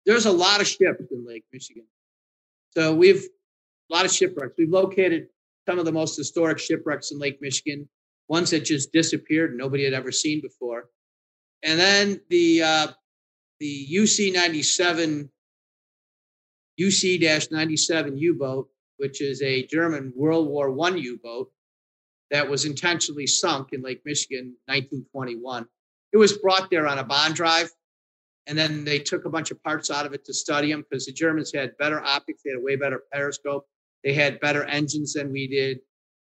There's 0.06 0.26
a 0.26 0.32
lot 0.32 0.60
of 0.60 0.68
ships 0.68 1.02
in 1.10 1.26
Lake 1.26 1.44
Michigan. 1.52 1.84
So 2.72 2.94
we've 2.94 3.24
a 3.90 3.94
lot 3.94 4.04
of 4.04 4.12
shipwrecks. 4.12 4.54
We've 4.56 4.70
located 4.70 5.28
some 5.68 5.78
of 5.78 5.84
the 5.84 5.92
most 5.92 6.16
historic 6.16 6.58
shipwrecks 6.58 7.10
in 7.10 7.18
Lake 7.18 7.40
Michigan, 7.40 7.88
ones 8.28 8.50
that 8.50 8.64
just 8.64 8.92
disappeared 8.92 9.50
and 9.50 9.58
nobody 9.58 9.84
had 9.84 9.94
ever 9.94 10.12
seen 10.12 10.40
before. 10.40 10.88
And 11.62 11.78
then 11.78 12.20
the 12.28 12.62
uh, 12.62 12.86
the 13.58 13.88
UC 13.92 14.32
97 14.32 15.30
UC 16.80 17.50
97 17.50 18.16
U 18.16 18.34
boat, 18.34 18.68
which 18.96 19.20
is 19.20 19.42
a 19.42 19.66
German 19.66 20.12
World 20.16 20.48
War 20.48 20.68
I 20.86 20.96
U 20.96 21.18
boat 21.22 21.50
that 22.30 22.48
was 22.48 22.64
intentionally 22.64 23.26
sunk 23.26 23.72
in 23.72 23.82
Lake 23.82 24.02
Michigan 24.04 24.54
1921. 24.66 25.66
It 26.12 26.16
was 26.16 26.38
brought 26.38 26.70
there 26.70 26.86
on 26.86 26.98
a 26.98 27.04
bond 27.04 27.34
drive. 27.34 27.70
And 28.46 28.58
then 28.58 28.84
they 28.84 28.98
took 28.98 29.26
a 29.26 29.30
bunch 29.30 29.50
of 29.50 29.62
parts 29.62 29.90
out 29.90 30.06
of 30.06 30.12
it 30.12 30.24
to 30.24 30.34
study 30.34 30.72
them 30.72 30.84
because 30.88 31.06
the 31.06 31.12
Germans 31.12 31.52
had 31.54 31.76
better 31.78 32.00
optics. 32.00 32.42
They 32.42 32.50
had 32.50 32.58
a 32.58 32.62
way 32.62 32.76
better 32.76 33.02
periscope. 33.12 33.66
They 34.02 34.14
had 34.14 34.40
better 34.40 34.64
engines 34.64 35.12
than 35.12 35.30
we 35.30 35.46
did. 35.46 35.80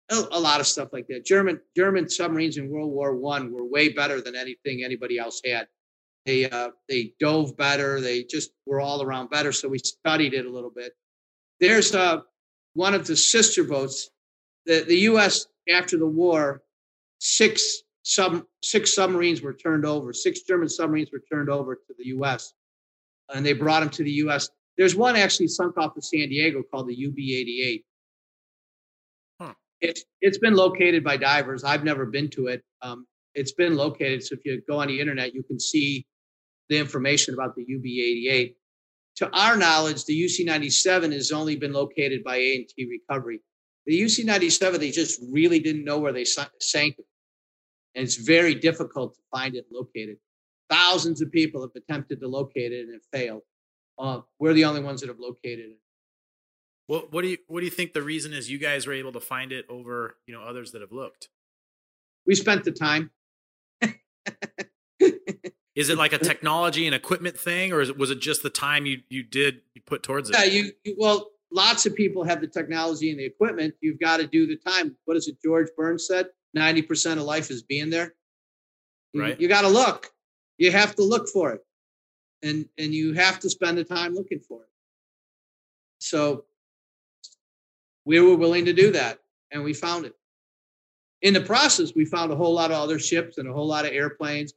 A, 0.10 0.40
lot 0.40 0.60
of 0.60 0.68
stuff 0.68 0.90
like 0.92 1.08
that. 1.08 1.26
German 1.26 1.60
German 1.76 2.10
submarines 2.10 2.58
in 2.58 2.70
World 2.70 2.92
War 2.92 3.16
One 3.16 3.52
were 3.52 3.66
way 3.66 3.90
better 3.90 4.22
than 4.22 4.36
anything 4.36 4.84
anybody 4.84 5.18
else 5.18 5.42
had. 5.44 5.68
They 6.26 6.50
uh, 6.50 6.70
they 6.88 7.14
dove 7.20 7.58
better. 7.58 8.00
They 8.00 8.24
just 8.24 8.52
were 8.66 8.80
all 8.80 9.02
around 9.02 9.30
better. 9.30 9.52
So 9.52 9.68
we 9.68 9.80
studied 9.80 10.34
it 10.34 10.46
a 10.46 10.50
little 10.50 10.72
bit. 10.74 10.94
There's 11.60 11.94
uh, 11.94 12.22
one 12.74 12.94
of 12.94 13.06
the 13.06 13.16
sister 13.16 13.64
boats. 13.64 14.10
The 14.66 14.86
the 14.88 14.98
U.S. 15.00 15.48
after 15.70 15.98
the 15.98 16.08
war, 16.08 16.64
six 17.20 17.84
sub 18.04 18.44
six 18.62 18.96
submarines 18.96 19.42
were 19.42 19.54
turned 19.54 19.86
over. 19.86 20.14
Six 20.14 20.42
German 20.42 20.70
submarines 20.70 21.10
were 21.12 21.24
turned 21.32 21.50
over 21.50 21.76
to 21.76 21.94
the 21.98 22.08
U.S. 22.08 22.54
and 23.34 23.46
they 23.46 23.54
brought 23.54 23.82
them 23.82 23.90
to 23.90 24.04
the 24.04 24.12
U.S. 24.12 24.50
There's 24.78 24.96
one 24.96 25.16
actually 25.16 25.50
sunk 25.50 25.78
off 25.78 25.98
of 25.98 26.04
San 26.04 26.30
Diego 26.30 26.64
called 26.64 26.88
the 26.88 27.06
UB-88. 27.06 27.84
Huh. 29.40 29.54
It's 29.82 30.04
it's 30.22 30.38
been 30.38 30.56
located 30.56 31.04
by 31.04 31.18
divers. 31.18 31.66
I've 31.66 31.84
never 31.84 32.06
been 32.06 32.30
to 32.32 32.48
it. 32.48 32.64
Um, 32.82 33.06
it's 33.36 33.52
been 33.52 33.76
located. 33.76 34.24
So 34.24 34.36
if 34.36 34.42
you 34.46 34.62
go 34.70 34.80
on 34.80 34.88
the 34.88 35.00
internet, 35.00 35.34
you 35.34 35.44
can 35.44 35.60
see 35.60 36.06
the 36.70 36.78
information 36.78 37.34
about 37.34 37.56
the 37.56 37.66
UB88. 37.66 38.56
To 39.18 39.30
our 39.32 39.56
knowledge, 39.56 40.06
the 40.06 40.20
UC97 40.20 41.14
has 41.14 41.32
only 41.32 41.56
been 41.56 41.74
located 41.74 42.24
by 42.24 42.38
A&T 42.38 42.90
Recovery. 42.90 43.42
The 43.86 44.02
UC97, 44.02 44.80
they 44.80 44.92
just 44.92 45.22
really 45.32 45.60
didn't 45.60 45.84
know 45.84 46.00
where 46.00 46.14
they 46.14 46.26
sank 46.26 46.96
it. 46.98 47.06
And 47.96 48.04
it's 48.04 48.16
very 48.16 48.56
difficult 48.56 49.14
to 49.16 49.22
find 49.32 49.56
it 49.56 49.66
located. 49.72 50.18
Thousands 50.70 51.22
of 51.22 51.32
people 51.32 51.62
have 51.62 51.72
attempted 51.76 52.20
to 52.22 52.28
locate 52.28 52.72
it 52.72 52.88
and 52.88 52.96
it 52.96 53.04
failed. 53.12 53.44
Uh, 54.00 54.22
we're 54.40 54.54
the 54.54 54.66
only 54.66 54.82
ones 54.82 55.02
that 55.02 55.08
have 55.08 55.20
located 55.20 55.72
it. 55.72 55.78
Well, 56.88 57.08
what 57.12 57.22
do 57.22 57.30
you 57.30 57.38
what 57.48 57.60
do 57.62 57.66
you 57.66 57.72
think 57.72 57.94
the 57.94 58.02
reason 58.02 58.34
is 58.34 58.50
you 58.50 58.58
guys 58.58 58.86
were 58.86 58.94
able 58.94 59.14
to 59.14 59.22
find 59.22 59.52
it 59.52 59.66
over 59.70 60.18
you 60.26 60.34
know 60.34 60.42
others 60.42 60.72
that 60.72 60.82
have 60.82 60.92
looked? 60.92 61.30
We 62.26 62.36
spent 62.36 62.64
the 62.64 62.72
time. 62.72 63.12
Is 65.76 65.90
it 65.90 65.98
like 65.98 66.14
a 66.14 66.20
technology 66.20 66.86
and 66.86 66.94
equipment 66.94 67.38
thing, 67.38 67.74
or 67.74 67.82
it, 67.82 67.98
was 67.98 68.12
it 68.12 68.20
just 68.20 68.44
the 68.44 68.50
time 68.50 68.86
you 68.86 69.00
you 69.10 69.24
did 69.24 69.62
you 69.74 69.82
put 69.86 70.04
towards 70.04 70.30
it? 70.30 70.36
Yeah, 70.38 70.44
you, 70.44 70.72
you 70.84 70.96
well, 71.00 71.32
lots 71.52 71.86
of 71.88 71.96
people 71.96 72.24
have 72.24 72.42
the 72.42 72.48
technology 72.48 73.10
and 73.10 73.20
the 73.20 73.26
equipment. 73.26 73.74
You've 73.82 74.00
got 74.00 74.18
to 74.18 74.28
do 74.28 74.46
the 74.46 74.58
time. 74.58 74.96
What 75.06 75.18
is 75.18 75.28
it? 75.28 75.38
George 75.44 75.70
Burns 75.76 76.06
said, 76.06 76.28
ninety 76.54 76.84
percent 76.84 77.20
of 77.20 77.26
life 77.26 77.50
is 77.50 77.64
being 77.64 77.90
there. 77.90 78.14
Right. 79.16 79.40
You, 79.40 79.44
you 79.44 79.48
got 79.48 79.62
to 79.62 79.68
look. 79.68 80.12
You 80.60 80.72
have 80.72 80.96
to 80.96 81.04
look 81.04 81.28
for 81.28 81.54
it, 81.54 81.62
and 82.44 82.70
and 82.78 82.94
you 82.94 83.14
have 83.14 83.40
to 83.40 83.50
spend 83.50 83.80
the 83.80 83.84
time 83.84 84.14
looking 84.14 84.40
for 84.40 84.62
it. 84.62 84.70
So 85.98 86.46
we 88.06 88.20
were 88.20 88.36
willing 88.36 88.66
to 88.66 88.74
do 88.74 88.92
that, 88.92 89.18
and 89.52 89.64
we 89.64 89.74
found 89.74 90.06
it. 90.06 90.14
In 91.24 91.34
the 91.34 91.42
process, 91.42 91.94
we 91.96 92.06
found 92.06 92.32
a 92.32 92.36
whole 92.36 92.54
lot 92.54 92.70
of 92.70 92.78
other 92.78 93.00
ships 93.00 93.40
and 93.40 93.50
a 93.50 93.54
whole 93.54 93.68
lot 93.68 93.86
of 93.86 93.92
airplanes 93.94 94.54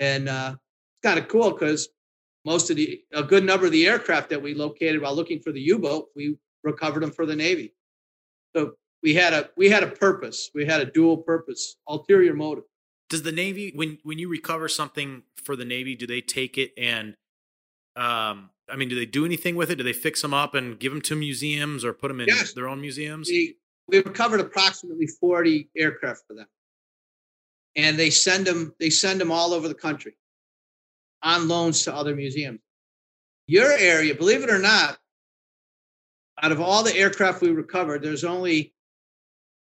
and 0.00 0.28
uh, 0.28 0.54
it's 0.54 1.08
kind 1.08 1.18
of 1.18 1.28
cool 1.28 1.52
because 1.52 1.88
most 2.44 2.70
of 2.70 2.76
the 2.76 3.02
a 3.12 3.22
good 3.22 3.44
number 3.44 3.66
of 3.66 3.72
the 3.72 3.86
aircraft 3.86 4.30
that 4.30 4.40
we 4.40 4.54
located 4.54 5.02
while 5.02 5.14
looking 5.14 5.40
for 5.40 5.52
the 5.52 5.60
U-boat, 5.60 6.08
we 6.14 6.36
recovered 6.62 7.02
them 7.02 7.10
for 7.10 7.26
the 7.26 7.36
Navy. 7.36 7.74
So 8.54 8.74
we 9.02 9.14
had 9.14 9.32
a 9.32 9.50
we 9.56 9.68
had 9.68 9.82
a 9.82 9.88
purpose. 9.88 10.50
We 10.54 10.64
had 10.64 10.80
a 10.80 10.86
dual 10.86 11.18
purpose, 11.18 11.76
ulterior 11.88 12.34
motive. 12.34 12.64
Does 13.08 13.22
the 13.22 13.32
Navy 13.32 13.72
when 13.74 13.98
when 14.02 14.18
you 14.18 14.28
recover 14.28 14.68
something 14.68 15.22
for 15.36 15.56
the 15.56 15.64
Navy, 15.64 15.94
do 15.94 16.06
they 16.06 16.20
take 16.20 16.56
it 16.58 16.72
and 16.78 17.14
um 17.96 18.50
I 18.68 18.74
mean, 18.76 18.88
do 18.88 18.96
they 18.96 19.06
do 19.06 19.24
anything 19.24 19.54
with 19.54 19.70
it? 19.70 19.76
Do 19.76 19.84
they 19.84 19.92
fix 19.92 20.22
them 20.22 20.34
up 20.34 20.54
and 20.54 20.78
give 20.78 20.92
them 20.92 21.00
to 21.02 21.14
museums 21.14 21.84
or 21.84 21.92
put 21.92 22.08
them 22.08 22.20
in 22.20 22.26
Yes. 22.28 22.52
their 22.52 22.68
own 22.68 22.80
museums? 22.80 23.28
We, 23.28 23.56
we 23.86 23.98
recovered 23.98 24.40
approximately 24.40 25.06
40 25.06 25.70
aircraft 25.76 26.24
for 26.26 26.34
them. 26.34 26.46
And 27.76 27.98
they 27.98 28.10
send 28.10 28.46
them 28.46 28.74
they 28.80 28.90
send 28.90 29.20
them 29.20 29.30
all 29.30 29.52
over 29.52 29.68
the 29.68 29.74
country 29.74 30.16
on 31.22 31.48
loans 31.48 31.84
to 31.84 31.94
other 31.94 32.14
museums. 32.14 32.60
Your 33.46 33.70
area, 33.70 34.14
believe 34.14 34.42
it 34.42 34.50
or 34.50 34.58
not, 34.58 34.98
out 36.42 36.52
of 36.52 36.60
all 36.60 36.82
the 36.82 36.96
aircraft 36.96 37.42
we 37.42 37.50
recovered, 37.50 38.02
there's 38.02 38.24
only 38.24 38.74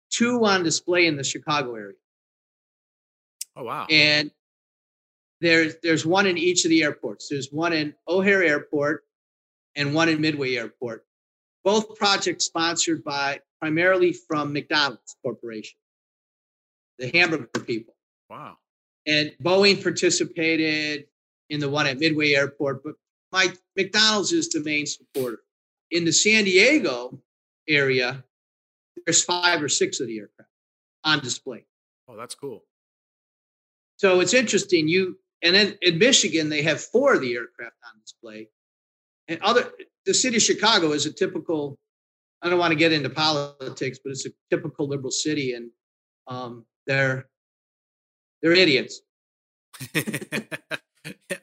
two 0.10 0.44
on 0.46 0.64
display 0.64 1.08
in 1.08 1.18
the 1.18 1.24
Chicago 1.24 1.76
area. 1.76 1.96
Oh 3.56 3.64
wow. 3.64 3.88
and 3.90 4.30
there's 5.42 5.76
there's 5.82 6.06
one 6.06 6.28
in 6.28 6.38
each 6.38 6.64
of 6.66 6.70
the 6.70 6.84
airports. 6.84 7.28
There's 7.30 7.52
one 7.52 7.74
in 7.74 7.94
O'Hare 8.08 8.44
Airport 8.44 9.04
and 9.76 9.94
one 9.94 10.10
in 10.10 10.22
Midway 10.22 10.56
Airport. 10.56 11.06
Both 11.64 11.96
projects 11.96 12.46
sponsored 12.46 13.04
by 13.04 13.42
primarily 13.60 14.14
from 14.14 14.54
McDonald's 14.54 15.16
Corporation, 15.24 15.78
the 17.00 17.10
hamburger 17.10 17.48
people. 17.66 17.96
wow. 18.30 18.58
And 19.06 19.34
Boeing 19.42 19.82
participated 19.82 21.06
in 21.50 21.62
the 21.62 21.70
one 21.70 21.88
at 21.88 21.98
Midway 21.98 22.34
Airport, 22.34 22.84
but 22.84 22.96
my 23.32 23.54
McDonald's 23.76 24.34
is 24.34 24.50
the 24.50 24.62
main 24.62 24.86
supporter. 24.86 25.40
In 25.92 26.04
the 26.04 26.12
San 26.12 26.44
Diego 26.44 27.18
area, 27.70 28.24
there's 29.06 29.24
five 29.24 29.62
or 29.64 29.70
six 29.70 30.00
of 30.02 30.08
the 30.08 30.20
aircraft 30.20 30.50
on 31.06 31.20
display. 31.20 31.66
Oh, 32.10 32.18
that's 32.18 32.36
cool. 32.36 32.64
So 33.98 34.20
it's 34.20 34.34
interesting. 34.34 34.88
You 34.88 35.18
and 35.42 35.56
then 35.56 35.78
in 35.82 35.98
Michigan 35.98 36.50
they 36.50 36.62
have 36.64 36.82
four 36.82 37.16
of 37.16 37.22
the 37.22 37.34
aircraft 37.34 37.76
on 37.86 38.00
display. 38.02 38.50
And 39.28 39.42
other 39.42 39.72
the 40.06 40.14
city 40.14 40.38
of 40.38 40.44
Chicago 40.44 40.92
is 40.92 41.06
a 41.06 41.14
typical. 41.14 41.78
I 42.42 42.50
don't 42.50 42.60
want 42.60 42.72
to 42.72 42.78
get 42.78 42.92
into 42.92 43.10
politics, 43.10 44.00
but 44.04 44.12
it's 44.12 44.28
a 44.28 44.30
typical 44.52 44.88
liberal 44.88 45.12
city, 45.12 45.54
and 45.54 45.72
um, 46.28 46.66
they're 46.88 47.28
they're 48.42 48.54
idiots, 48.54 49.02
I- 49.96 50.48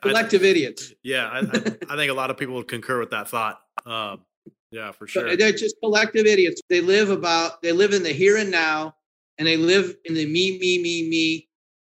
collective 0.00 0.42
idiots. 0.44 0.92
yeah, 1.02 1.28
I, 1.28 1.38
I, 1.38 1.42
I 1.90 1.96
think 1.96 2.10
a 2.10 2.14
lot 2.14 2.30
of 2.30 2.36
people 2.36 2.54
would 2.54 2.68
concur 2.68 2.98
with 3.00 3.10
that 3.10 3.28
thought. 3.28 3.60
Um, 3.86 4.24
yeah, 4.70 4.92
for 4.92 5.06
So 5.06 5.20
sure. 5.20 5.36
they're 5.36 5.52
just 5.52 5.76
collective 5.82 6.26
idiots. 6.26 6.60
They 6.68 6.80
live 6.80 7.10
about 7.10 7.62
they 7.62 7.72
live 7.72 7.92
in 7.92 8.02
the 8.02 8.12
here 8.12 8.36
and 8.38 8.50
now, 8.50 8.96
and 9.38 9.46
they 9.46 9.56
live 9.56 9.94
in 10.04 10.14
the 10.14 10.26
me 10.26 10.58
me 10.58 10.82
me 10.82 11.08
me, 11.08 11.48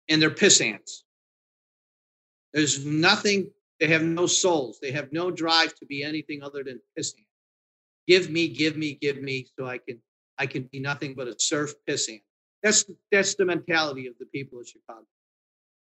and 0.08 0.22
they're 0.22 0.30
pissants. 0.32 1.04
There's 2.54 2.86
nothing. 2.86 3.52
They 3.80 3.88
have 3.88 4.04
no 4.04 4.26
souls. 4.28 4.80
They 4.82 4.92
have 4.92 5.12
no 5.12 5.32
drive 5.32 5.74
to 5.76 5.86
be 5.86 6.04
anything 6.04 6.44
other 6.44 6.64
than 6.64 6.80
pissant. 6.98 7.26
Give 8.08 8.30
me, 8.30 8.48
give 8.50 8.76
me, 8.76 8.98
give 9.00 9.22
me, 9.22 9.48
so 9.58 9.68
I 9.68 9.78
can 9.78 10.00
I 10.38 10.46
can 10.48 10.64
be 10.72 10.80
nothing 10.80 11.16
but 11.16 11.28
a 11.28 11.36
surf 11.38 11.74
pissant. 11.88 12.22
That's 12.64 12.86
that's 13.12 13.36
the 13.36 13.46
mentality 13.46 14.08
of 14.08 14.14
the 14.20 14.26
people 14.26 14.60
of 14.60 14.68
Chicago, 14.68 15.06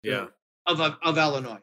yeah, 0.04 0.28
of 0.66 0.80
of, 0.82 0.96
of 1.04 1.18
Illinois. 1.18 1.60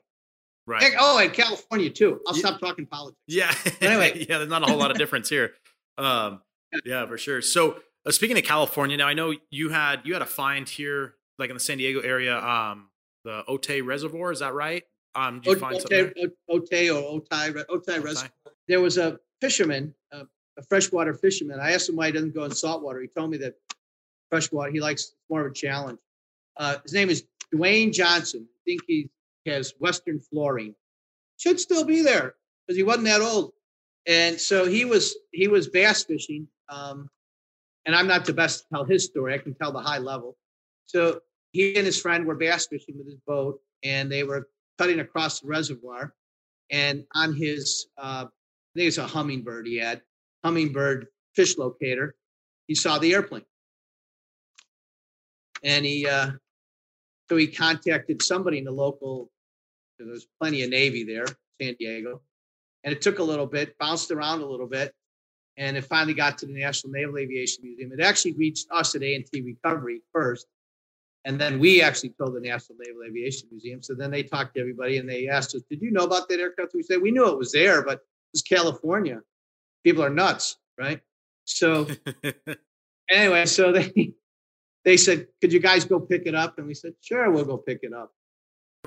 right. 0.67 0.83
Heck, 0.83 0.93
Oh, 0.99 1.19
and 1.19 1.33
California 1.33 1.91
too. 1.91 2.21
I'll 2.27 2.35
Yeah. 2.37 2.41
stop 2.41 2.61
talking 2.61 2.87
politics. 2.87 3.21
Yeah. 3.27 3.53
Anyway. 3.81 4.27
yeah, 4.29 4.39
there's 4.39 4.49
not 4.51 4.63
a 4.63 4.67
whole 4.67 4.79
lot 4.79 4.91
of 4.91 4.99
difference 4.99 5.29
here. 5.29 5.55
Um, 5.99 6.43
yeah, 6.85 7.07
for 7.07 7.19
sure. 7.19 7.43
So 7.43 7.81
uh, 8.07 8.11
speaking 8.13 8.39
of 8.39 8.45
California, 8.45 8.97
now 8.97 9.09
I 9.09 9.15
know 9.15 9.35
you 9.51 9.71
had 9.71 10.03
you 10.05 10.13
had 10.13 10.23
a 10.23 10.27
find 10.27 10.69
here, 10.69 11.15
like 11.39 11.51
in 11.51 11.55
the 11.57 11.61
San 11.61 11.79
Diego 11.79 12.01
area, 12.01 12.39
um, 12.39 12.89
the 13.25 13.43
Otay 13.49 13.85
Reservoir. 13.85 14.31
Is 14.33 14.39
that 14.41 14.55
right? 14.55 14.85
Um, 15.17 15.41
did 15.41 15.51
you 15.55 15.57
find 15.59 15.81
something 15.81 15.99
Otay, 16.07 16.15
there? 16.15 16.29
Otay 16.57 16.95
or 16.95 17.21
Otay, 17.21 17.53
Otay 17.53 17.67
Otay. 17.67 18.05
Reservoir. 18.05 18.31
There 18.69 18.81
was 18.81 18.97
a 18.97 19.19
fisherman, 19.41 19.93
uh, 20.13 20.23
a 20.57 20.63
freshwater 20.63 21.15
fisherman. 21.15 21.59
I 21.59 21.73
asked 21.73 21.89
him 21.89 21.97
why 21.97 22.07
he 22.07 22.13
doesn't 22.13 22.33
go 22.33 22.45
in 22.45 22.53
saltwater. 22.53 23.01
He 23.01 23.09
told 23.09 23.31
me 23.33 23.37
that 23.39 23.55
freshwater, 24.31 24.71
he 24.71 24.81
likes 24.81 25.15
more 25.29 25.45
of 25.47 25.53
a 25.53 25.55
challenge. 25.55 25.99
Uh, 26.57 26.77
his 26.83 26.93
name 26.93 27.11
is 27.11 27.25
Dwayne 27.55 27.93
Johnson. 27.93 28.47
I 28.49 28.61
think 28.65 28.83
he 28.87 29.11
has 29.47 29.75
Western 29.79 30.21
Flooring. 30.21 30.75
Should 31.39 31.59
still 31.59 31.85
be 31.85 32.03
there 32.03 32.35
because 32.67 32.77
he 32.77 32.83
wasn't 32.83 33.07
that 33.07 33.21
old. 33.21 33.53
And 34.07 34.41
so 34.41 34.67
he 34.67 34.85
was 34.85 35.15
he 35.33 35.49
was 35.49 35.69
bass 35.69 36.05
fishing. 36.05 36.47
Um, 36.69 37.09
and 37.87 37.95
I'm 37.95 38.07
not 38.07 38.25
the 38.25 38.33
best 38.33 38.61
to 38.61 38.65
tell 38.69 38.85
his 38.85 39.05
story. 39.05 39.35
I 39.35 39.39
can 39.39 39.55
tell 39.55 39.73
the 39.73 39.81
high 39.81 39.99
level. 39.99 40.37
So 40.87 41.21
he 41.53 41.77
and 41.77 41.87
his 41.87 42.01
friend 42.01 42.27
were 42.27 42.35
bass 42.35 42.67
fishing 42.67 42.97
with 42.99 43.07
his 43.07 43.19
boat, 43.27 43.61
and 43.83 44.11
they 44.11 44.23
were 44.23 44.49
cutting 44.79 45.01
across 45.01 45.41
the 45.41 45.49
reservoir. 45.49 46.15
And 46.71 47.05
on 47.15 47.35
his, 47.35 47.87
uh, 47.99 48.27
I 48.27 48.79
think 48.79 48.89
it's 48.89 48.99
a 48.99 49.05
Humminbird 49.05 49.67
he 49.67 49.79
had, 49.79 50.03
Humminbird 50.45 51.07
fish 51.35 51.59
locator, 51.59 52.15
he 52.67 52.75
saw 52.75 52.99
the 52.99 53.13
airplane. 53.13 53.45
And 55.63 55.85
he, 55.85 56.07
uh, 56.07 56.31
so 57.29 57.37
he 57.37 57.47
contacted 57.47 58.23
somebody 58.23 58.59
in 58.59 58.65
the 58.65 58.73
local, 58.73 59.31
there 59.99 60.09
was 60.09 60.27
plenty 60.41 60.63
of 60.63 60.71
Navy 60.71 61.05
there, 61.05 61.27
San 61.61 61.77
Diego. 61.79 62.23
And 62.85 62.93
it 62.93 63.03
took 63.03 63.19
a 63.19 63.23
little 63.23 63.47
bit, 63.47 63.77
bounced 63.79 64.11
around 64.11 64.41
a 64.41 64.47
little 64.47 64.67
bit, 64.67 64.95
and 65.57 65.77
it 65.77 65.85
finally 65.85 66.15
got 66.15 66.39
to 66.39 66.47
the 66.47 66.53
National 66.55 66.93
Naval 66.93 67.19
Aviation 67.19 67.63
Museum. 67.63 67.93
It 67.93 68.03
actually 68.03 68.33
reached 68.33 68.67
us 68.71 68.95
at 68.95 69.03
A&T 69.03 69.43
Recovery 69.43 70.01
first, 70.13 70.47
and 71.25 71.39
then 71.39 71.59
we 71.59 71.83
actually 71.83 72.15
told 72.19 72.35
the 72.35 72.41
National 72.41 72.79
Naval 72.79 73.03
Aviation 73.07 73.49
Museum. 73.51 73.83
So 73.83 73.95
then 73.95 74.11
they 74.11 74.23
talked 74.23 74.55
to 74.55 74.61
everybody 74.61 74.97
and 74.97 75.09
they 75.09 75.29
asked 75.29 75.55
us, 75.55 75.63
Did 75.69 75.83
you 75.83 75.91
know 75.91 76.05
about 76.05 76.29
that 76.29 76.41
aircraft? 76.41 76.73
We 76.75 76.83
said, 76.83 77.03
We 77.03 77.11
knew 77.11 77.29
it 77.29 77.39
was 77.39 77.53
there, 77.53 77.83
but 77.83 78.01
it's 78.33 78.43
California. 78.43 79.21
People 79.85 80.03
are 80.03 80.11
nuts, 80.11 80.57
right? 80.79 81.01
So 81.45 81.89
anyway, 83.11 83.45
so 83.47 83.73
they 83.73 84.15
they 84.85 84.97
said, 84.97 85.27
Could 85.41 85.53
you 85.53 85.61
guys 85.61 85.85
go 85.85 86.01
pick 86.01 86.23
it 86.27 86.35
up? 86.35 86.59
And 86.59 86.67
we 86.67 86.75
said, 86.75 86.95
Sure, 87.01 87.31
we'll 87.31 87.45
go 87.45 87.57
pick 87.57 87.81
it 87.83 87.93
up. 87.93 88.13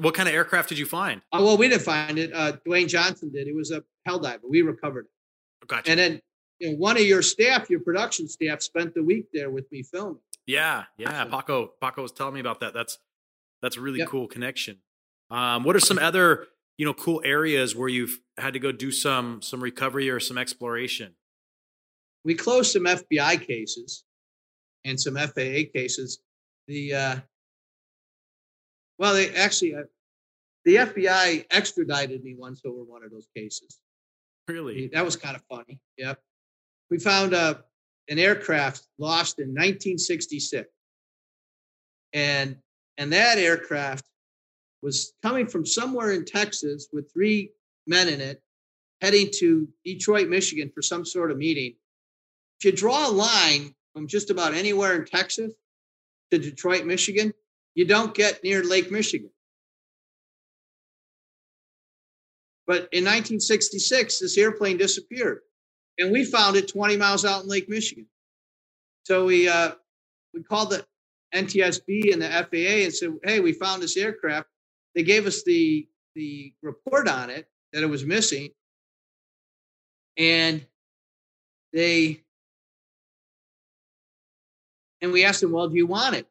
what 0.01 0.13
kind 0.13 0.27
of 0.27 0.35
aircraft 0.35 0.69
did 0.69 0.77
you 0.79 0.85
find? 0.85 1.21
Oh, 1.31 1.43
well, 1.45 1.57
we 1.57 1.67
didn't 1.69 1.83
find 1.83 2.17
it. 2.17 2.31
Uh, 2.33 2.53
Dwayne 2.67 2.87
Johnson 2.87 3.31
did. 3.31 3.47
It 3.47 3.55
was 3.55 3.71
a 3.71 3.83
Helldiver. 4.07 4.39
We 4.49 4.61
recovered 4.61 5.05
it. 5.61 5.67
Gotcha. 5.67 5.91
And 5.91 5.99
then 5.99 6.21
you 6.59 6.71
know, 6.71 6.77
one 6.77 6.97
of 6.97 7.03
your 7.03 7.21
staff, 7.21 7.69
your 7.69 7.79
production 7.79 8.27
staff, 8.27 8.61
spent 8.61 8.93
the 8.93 9.03
week 9.03 9.27
there 9.33 9.49
with 9.49 9.71
me 9.71 9.83
filming. 9.83 10.19
yeah, 10.45 10.83
yeah. 10.97 11.23
So- 11.25 11.29
Paco, 11.29 11.73
Paco 11.81 12.01
was 12.01 12.11
telling 12.11 12.33
me 12.33 12.39
about 12.39 12.59
that. 12.61 12.73
That's 12.73 12.97
that's 13.61 13.77
a 13.77 13.81
really 13.81 13.99
Yep. 13.99 14.09
cool 14.09 14.27
connection. 14.27 14.79
Um, 15.31 15.63
what 15.63 15.75
are 15.75 15.79
some 15.79 15.97
other 15.99 16.47
you 16.77 16.85
know 16.85 16.93
cool 16.93 17.21
areas 17.23 17.75
where 17.75 17.87
you've 17.87 18.19
had 18.37 18.53
to 18.53 18.59
go 18.59 18.71
do 18.71 18.91
some 18.91 19.41
some 19.41 19.61
recovery 19.63 20.09
or 20.09 20.19
some 20.19 20.37
exploration? 20.37 21.15
we 22.25 22.35
closed 22.35 22.71
some 22.71 22.83
FBI 22.85 23.45
cases 23.45 24.03
and 24.85 24.99
some 24.99 25.15
FAA 25.15 25.69
cases. 25.73 26.19
The 26.67 26.93
uh, 26.93 27.15
well, 28.97 29.13
they 29.13 29.33
actually 29.35 29.75
uh, 29.75 29.83
the 30.65 30.75
FBI 30.75 31.45
extradited 31.51 32.23
me 32.23 32.35
once 32.37 32.61
over 32.65 32.83
one 32.83 33.03
of 33.03 33.11
those 33.11 33.27
cases. 33.35 33.79
Really? 34.47 34.89
That 34.93 35.05
was 35.05 35.15
kind 35.15 35.35
of 35.35 35.43
funny. 35.49 35.79
Yep. 35.97 36.19
We 36.89 36.99
found 36.99 37.33
uh, 37.33 37.55
an 38.09 38.19
aircraft 38.19 38.87
lost 38.97 39.39
in 39.39 39.49
1966, 39.49 40.69
and 42.13 42.57
and 42.97 43.11
that 43.13 43.37
aircraft 43.37 44.05
was 44.81 45.13
coming 45.23 45.47
from 45.47 45.65
somewhere 45.65 46.11
in 46.11 46.25
Texas 46.25 46.89
with 46.91 47.11
three 47.11 47.51
men 47.87 48.09
in 48.09 48.21
it, 48.21 48.41
heading 49.01 49.29
to 49.39 49.67
Detroit, 49.85 50.27
Michigan 50.27 50.71
for 50.73 50.81
some 50.81 51.05
sort 51.05 51.31
of 51.31 51.37
meeting. 51.37 51.75
If 52.59 52.65
you 52.65 52.71
draw 52.73 53.09
a 53.09 53.11
line 53.11 53.73
from 53.93 54.07
just 54.07 54.29
about 54.29 54.53
anywhere 54.53 54.95
in 54.95 55.05
Texas 55.05 55.53
to 56.31 56.39
Detroit, 56.39 56.85
Michigan, 56.85 57.33
you 57.75 57.85
don't 57.85 58.13
get 58.13 58.43
near 58.43 58.63
Lake 58.63 58.91
Michigan. 58.91 59.29
But 62.65 62.89
in 62.91 63.03
1966, 63.03 64.19
this 64.19 64.37
airplane 64.37 64.77
disappeared, 64.77 65.41
and 65.99 66.11
we 66.11 66.23
found 66.23 66.55
it 66.55 66.67
20 66.69 66.97
miles 66.97 67.25
out 67.25 67.43
in 67.43 67.49
Lake 67.49 67.67
Michigan. 67.67 68.07
So 69.03 69.25
we 69.25 69.49
uh, 69.49 69.71
we 70.33 70.43
called 70.43 70.69
the 70.69 70.85
NTSB 71.35 72.13
and 72.13 72.21
the 72.21 72.29
FAA 72.29 72.85
and 72.85 72.93
said, 72.93 73.09
"Hey, 73.23 73.41
we 73.41 73.51
found 73.51 73.83
this 73.83 73.97
aircraft." 73.97 74.47
They 74.95 75.03
gave 75.03 75.27
us 75.27 75.43
the 75.43 75.87
the 76.15 76.53
report 76.61 77.07
on 77.09 77.29
it 77.29 77.47
that 77.73 77.83
it 77.83 77.87
was 77.87 78.05
missing, 78.05 78.51
and 80.17 80.65
they 81.73 82.22
and 85.03 85.11
we 85.11 85.23
asked 85.23 85.41
them, 85.41 85.51
"Well, 85.51 85.69
do 85.69 85.75
you 85.75 85.85
want 85.85 86.15
it, 86.15 86.27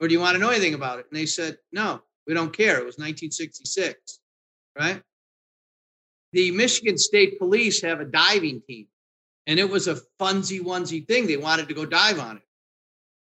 or 0.00 0.08
do 0.08 0.12
you 0.12 0.20
want 0.20 0.34
to 0.34 0.40
know 0.40 0.50
anything 0.50 0.74
about 0.74 0.98
it?" 0.98 1.06
And 1.10 1.18
they 1.18 1.24
said, 1.24 1.58
"No, 1.72 2.02
we 2.26 2.34
don't 2.34 2.52
care. 2.52 2.78
It 2.78 2.84
was 2.84 2.98
1966, 2.98 4.20
right?" 4.78 5.02
the 6.32 6.50
Michigan 6.50 6.98
State 6.98 7.38
Police 7.38 7.80
have 7.82 8.00
a 8.00 8.04
diving 8.04 8.60
team, 8.62 8.86
and 9.46 9.58
it 9.58 9.68
was 9.68 9.88
a 9.88 10.00
funsy 10.20 10.60
onesie 10.60 11.06
thing. 11.06 11.26
They 11.26 11.36
wanted 11.36 11.68
to 11.68 11.74
go 11.74 11.84
dive 11.84 12.18
on 12.18 12.36
it. 12.36 12.42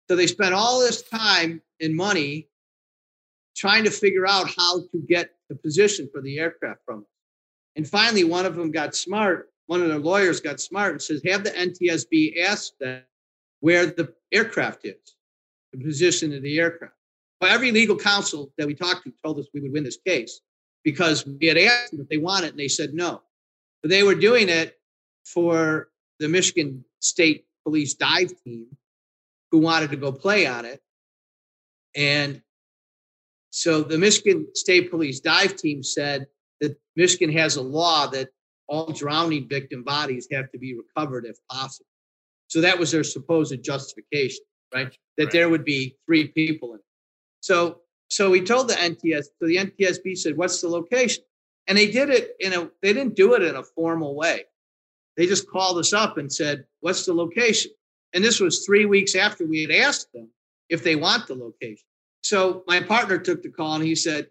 So 0.09 0.17
they 0.17 0.27
spent 0.27 0.55
all 0.55 0.81
this 0.81 1.03
time 1.03 1.63
and 1.81 1.97
money 1.97 2.49
trying 3.57 3.85
to 3.85 3.91
figure 3.91 4.27
out 4.27 4.49
how 4.57 4.81
to 4.81 4.99
get 5.09 5.35
the 5.49 5.55
position 5.55 6.09
for 6.13 6.21
the 6.21 6.39
aircraft 6.39 6.81
from. 6.85 7.07
And 7.77 7.89
finally, 7.89 8.25
one 8.25 8.47
of 8.47 8.55
them 8.55 8.71
got 8.71 8.95
smart. 8.95 9.51
One 9.67 9.81
of 9.83 9.89
their 9.89 9.99
lawyers 9.99 10.41
got 10.41 10.61
smart 10.61 10.93
and 10.93 11.03
says, 11.03 11.23
have 11.25 11.43
the 11.43 11.51
NTSB 11.51 12.41
ask 12.43 12.77
them 12.79 13.03
where 13.61 13.87
the 13.87 14.13
aircraft 14.33 14.85
is, 14.85 15.17
the 15.73 15.83
position 15.83 16.33
of 16.35 16.43
the 16.43 16.59
aircraft. 16.59 16.95
Well, 17.41 17.53
every 17.53 17.73
legal 17.73 17.97
counsel 17.97 18.53
that 18.59 18.67
we 18.67 18.75
talked 18.75 19.05
to 19.05 19.13
told 19.25 19.39
us 19.39 19.47
we 19.53 19.61
would 19.61 19.73
win 19.73 19.85
this 19.85 19.99
case 20.07 20.41
because 20.83 21.27
we 21.27 21.47
had 21.47 21.59
asked 21.59 21.93
them 21.93 22.01
if 22.01 22.09
they 22.09 22.19
wanted 22.19 22.51
and 22.51 22.59
they 22.59 22.69
said 22.69 22.95
no. 22.95 23.23
But 23.83 23.91
they 23.91 24.03
were 24.03 24.15
doing 24.15 24.49
it 24.49 24.79
for 25.25 25.89
the 26.21 26.29
Michigan 26.29 26.85
State 27.01 27.47
Police 27.65 27.95
dive 27.95 28.33
team 28.45 28.67
who 29.51 29.59
wanted 29.59 29.91
to 29.91 29.97
go 29.97 30.13
play 30.13 30.47
on 30.47 30.65
it. 30.65 30.81
And 31.97 32.43
so 33.51 33.83
the 33.83 33.99
Michigan 33.99 34.49
State 34.55 34.91
Police 34.91 35.21
dive 35.21 35.57
team 35.57 35.83
said 35.83 36.27
that 36.61 36.77
Michigan 36.97 37.31
has 37.33 37.57
a 37.57 37.63
law 37.63 38.07
that 38.09 38.31
all 38.67 38.93
drowning 38.93 39.49
victim 39.49 39.83
bodies 39.83 40.27
have 40.33 40.51
to 40.53 40.59
be 40.59 40.77
recovered 40.77 41.25
if 41.25 41.37
possible. 41.51 41.87
So 42.55 42.61
that 42.61 42.79
was 42.79 42.93
their 42.93 43.03
supposed 43.03 43.65
justification, 43.65 44.45
right? 44.73 44.97
That 45.17 45.25
Right. 45.25 45.33
there 45.33 45.49
would 45.49 45.65
be 45.65 45.97
three 46.07 46.29
people 46.29 46.75
in 46.75 46.79
it. 46.79 46.85
So 47.41 47.81
so 48.11 48.31
we 48.31 48.43
told 48.43 48.69
the 48.69 48.75
NTS, 48.75 49.25
so 49.41 49.49
the 49.49 49.57
NTSB 49.57 50.17
said, 50.17 50.37
what's 50.37 50.61
the 50.61 50.69
location? 50.69 51.25
And 51.67 51.77
they 51.77 51.91
did 51.91 52.11
it 52.11 52.37
in 52.39 52.53
a 52.53 52.71
they 52.81 52.93
didn't 52.93 53.17
do 53.17 53.35
it 53.35 53.43
in 53.43 53.57
a 53.57 53.65
formal 53.65 54.15
way. 54.15 54.45
They 55.17 55.27
just 55.27 55.51
called 55.51 55.79
us 55.79 55.93
up 55.93 56.17
and 56.17 56.33
said, 56.33 56.65
what's 56.79 57.05
the 57.05 57.13
location? 57.13 57.73
And 58.13 58.23
this 58.23 58.39
was 58.39 58.65
three 58.65 58.87
weeks 58.87 59.17
after 59.17 59.45
we 59.45 59.63
had 59.63 59.73
asked 59.73 60.13
them 60.13 60.29
if 60.69 60.85
they 60.85 60.95
want 60.95 61.27
the 61.27 61.35
location. 61.35 61.89
So 62.23 62.63
my 62.69 62.79
partner 62.79 63.19
took 63.19 63.43
the 63.43 63.51
call 63.51 63.75
and 63.75 63.85
he 63.85 63.97
said, 63.97 64.29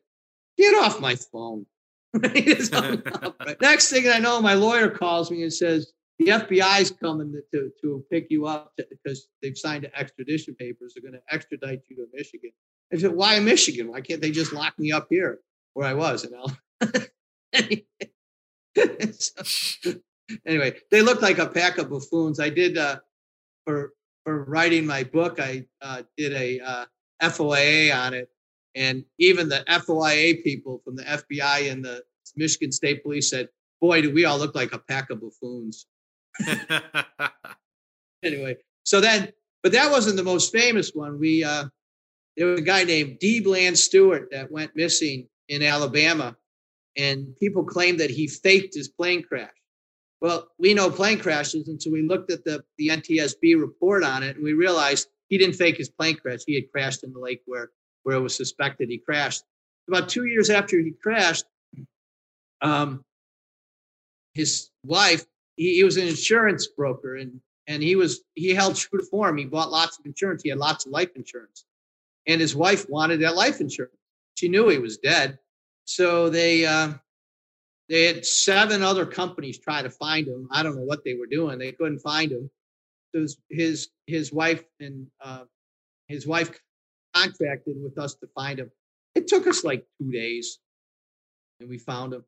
Get 0.57 0.73
off 0.75 1.01
my 1.01 1.17
phone. 1.17 1.65
He 2.33 2.43
just 2.43 2.73
hung 2.73 3.03
up, 3.05 3.35
right? 3.45 3.59
Next 3.69 3.89
thing 3.89 4.07
I 4.07 4.19
know, 4.19 4.39
my 4.39 4.53
lawyer 4.53 4.89
calls 4.89 5.29
me 5.29 5.43
and 5.43 5.51
says, 5.51 5.91
The 6.19 6.27
FBI's 6.27 6.91
coming 6.91 7.33
to, 7.51 7.71
to, 7.81 8.05
pick 8.11 8.27
you 8.29 8.45
up 8.45 8.71
because 8.89 9.27
they've 9.41 9.57
signed 9.57 9.89
extradition 9.95 10.55
papers. 10.55 10.93
They're 10.93 11.01
going 11.09 11.19
to 11.19 11.33
extradite 11.33 11.81
you 11.89 11.95
to 11.97 12.05
Michigan. 12.13 12.51
I 12.93 12.97
said, 12.97 13.13
Why 13.13 13.39
Michigan? 13.39 13.89
Why 13.89 14.01
can't 14.01 14.21
they 14.21 14.31
just 14.31 14.53
lock 14.53 14.77
me 14.77 14.91
up 14.91 15.07
here 15.09 15.39
where 15.73 15.87
I 15.87 15.93
was? 15.93 16.25
And 17.53 17.65
I'll. 17.65 17.79
So- 19.13 19.93
anyway, 20.45 20.75
they 20.91 21.01
looked 21.01 21.21
like 21.21 21.37
a 21.37 21.47
pack 21.47 21.77
of 21.77 21.89
buffoons. 21.89 22.39
I 22.39 22.49
did 22.49 22.77
uh, 22.77 22.97
for 23.65 23.93
for 24.23 24.45
writing 24.45 24.85
my 24.85 25.03
book. 25.03 25.39
I 25.39 25.65
uh, 25.81 26.03
did 26.17 26.33
a 26.33 26.59
uh, 26.59 26.85
FOIA 27.21 27.95
on 27.95 28.13
it, 28.13 28.29
and 28.75 29.03
even 29.19 29.49
the 29.49 29.63
FOIA 29.67 30.43
people 30.43 30.81
from 30.83 30.95
the 30.95 31.03
FBI 31.03 31.71
and 31.71 31.83
the 31.83 32.03
Michigan 32.35 32.71
State 32.71 33.03
Police 33.03 33.29
said, 33.29 33.49
"Boy, 33.81 34.01
do 34.01 34.13
we 34.13 34.25
all 34.25 34.37
look 34.37 34.55
like 34.55 34.73
a 34.73 34.79
pack 34.79 35.09
of 35.09 35.21
buffoons." 35.21 35.87
Anyway, 38.23 38.55
so 38.83 39.01
then, 39.01 39.31
but 39.61 39.73
that 39.73 39.91
wasn't 39.91 40.15
the 40.15 40.23
most 40.23 40.51
famous 40.51 40.91
one. 40.93 41.19
We 41.19 41.43
uh, 41.43 41.65
there 42.37 42.47
was 42.47 42.59
a 42.59 42.63
guy 42.63 42.83
named 42.83 43.19
D. 43.19 43.41
Bland 43.41 43.77
Stewart 43.77 44.29
that 44.31 44.51
went 44.51 44.75
missing 44.75 45.27
in 45.49 45.61
Alabama, 45.61 46.35
and 46.95 47.35
people 47.39 47.63
claimed 47.63 47.99
that 47.99 48.09
he 48.09 48.27
faked 48.27 48.75
his 48.75 48.87
plane 48.87 49.23
crash. 49.23 49.51
Well, 50.21 50.47
we 50.57 50.73
know 50.73 50.89
plane 50.89 51.19
crashes, 51.19 51.67
and 51.67 51.81
so 51.81 51.91
we 51.91 52.01
looked 52.01 52.31
at 52.31 52.45
the 52.45 52.63
the 52.77 52.89
NTSB 52.89 53.59
report 53.59 54.03
on 54.03 54.23
it, 54.23 54.35
and 54.35 54.43
we 54.43 54.53
realized 54.53 55.09
he 55.27 55.37
didn't 55.37 55.55
fake 55.55 55.77
his 55.77 55.89
plane 55.89 56.15
crash. 56.15 56.39
He 56.47 56.55
had 56.55 56.71
crashed 56.71 57.03
in 57.03 57.11
the 57.11 57.19
lake 57.19 57.41
where 57.45 57.71
where 58.03 58.15
it 58.15 58.21
was 58.21 58.35
suspected 58.35 58.89
he 58.89 58.99
crashed. 58.99 59.43
About 59.89 60.07
two 60.07 60.25
years 60.25 60.49
after 60.49 60.79
he 60.79 60.91
crashed, 60.91 61.45
um, 62.61 63.03
his 64.33 64.69
wife, 64.85 65.25
he, 65.55 65.75
he 65.75 65.83
was 65.83 65.97
an 65.97 66.07
insurance 66.07 66.67
broker, 66.67 67.15
and 67.15 67.39
and 67.67 67.81
he 67.81 67.95
was 67.95 68.21
he 68.35 68.53
held 68.53 68.75
true 68.75 68.99
to 68.99 69.05
form. 69.05 69.37
He 69.37 69.45
bought 69.45 69.71
lots 69.71 69.99
of 69.99 70.05
insurance. 70.05 70.43
He 70.43 70.49
had 70.49 70.59
lots 70.59 70.85
of 70.85 70.91
life 70.91 71.09
insurance, 71.15 71.65
and 72.27 72.41
his 72.41 72.55
wife 72.55 72.89
wanted 72.89 73.21
that 73.21 73.35
life 73.35 73.61
insurance. 73.61 73.95
She 74.35 74.49
knew 74.49 74.69
he 74.69 74.79
was 74.79 74.97
dead, 74.97 75.39
so 75.85 76.29
they. 76.29 76.65
Uh, 76.65 76.93
they 77.89 78.05
had 78.05 78.25
seven 78.25 78.81
other 78.81 79.05
companies 79.05 79.59
try 79.59 79.81
to 79.81 79.89
find 79.89 80.27
him. 80.27 80.47
I 80.51 80.63
don't 80.63 80.75
know 80.75 80.83
what 80.83 81.03
they 81.03 81.15
were 81.15 81.27
doing. 81.27 81.59
They 81.59 81.73
couldn't 81.73 81.99
find 81.99 82.31
him. 82.31 82.49
So 83.13 83.25
his 83.49 83.89
his, 84.07 84.33
wife 84.33 84.63
and 84.79 85.07
uh, 85.21 85.43
his 86.07 86.25
wife 86.25 86.59
contracted 87.15 87.75
with 87.83 87.97
us 87.99 88.15
to 88.15 88.27
find 88.33 88.59
him. 88.59 88.71
It 89.15 89.27
took 89.27 89.45
us 89.45 89.63
like 89.63 89.85
two 90.01 90.11
days, 90.11 90.59
and 91.59 91.69
we 91.69 91.77
found 91.77 92.13
him. 92.13 92.25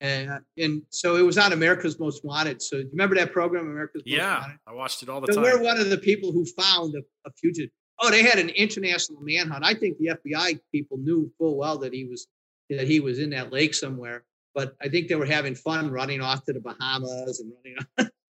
And 0.00 0.30
and 0.56 0.82
so 0.90 1.16
it 1.16 1.22
was 1.22 1.38
on 1.38 1.52
America's 1.52 1.98
Most 1.98 2.24
Wanted. 2.24 2.62
So 2.62 2.76
do 2.76 2.82
you 2.84 2.90
remember 2.92 3.16
that 3.16 3.32
program, 3.32 3.66
America's 3.68 4.02
Most 4.06 4.16
yeah, 4.16 4.40
Wanted? 4.40 4.58
I 4.66 4.72
watched 4.74 5.02
it 5.02 5.08
all 5.08 5.20
the 5.20 5.32
So 5.32 5.42
time. 5.42 5.44
we're 5.44 5.62
one 5.62 5.78
of 5.78 5.90
the 5.90 5.98
people 5.98 6.30
who 6.32 6.44
found 6.44 6.94
a, 6.94 7.00
a 7.28 7.32
fugitive. 7.32 7.70
Oh, 8.00 8.10
they 8.10 8.22
had 8.22 8.38
an 8.38 8.48
international 8.50 9.20
manhunt. 9.22 9.64
I 9.64 9.74
think 9.74 9.98
the 9.98 10.10
FBI 10.24 10.60
people 10.72 10.98
knew 10.98 11.32
full 11.36 11.56
well 11.56 11.78
that 11.78 11.92
he 11.92 12.04
was 12.04 12.28
that 12.70 12.86
he 12.86 13.00
was 13.00 13.18
in 13.18 13.30
that 13.30 13.52
lake 13.52 13.74
somewhere. 13.74 14.24
But 14.54 14.76
I 14.80 14.88
think 14.88 15.08
they 15.08 15.14
were 15.16 15.26
having 15.26 15.54
fun 15.54 15.90
running 15.90 16.20
off 16.20 16.44
to 16.44 16.52
the 16.52 16.60
Bahamas 16.60 17.40
and 17.40 17.52
running 17.64 17.78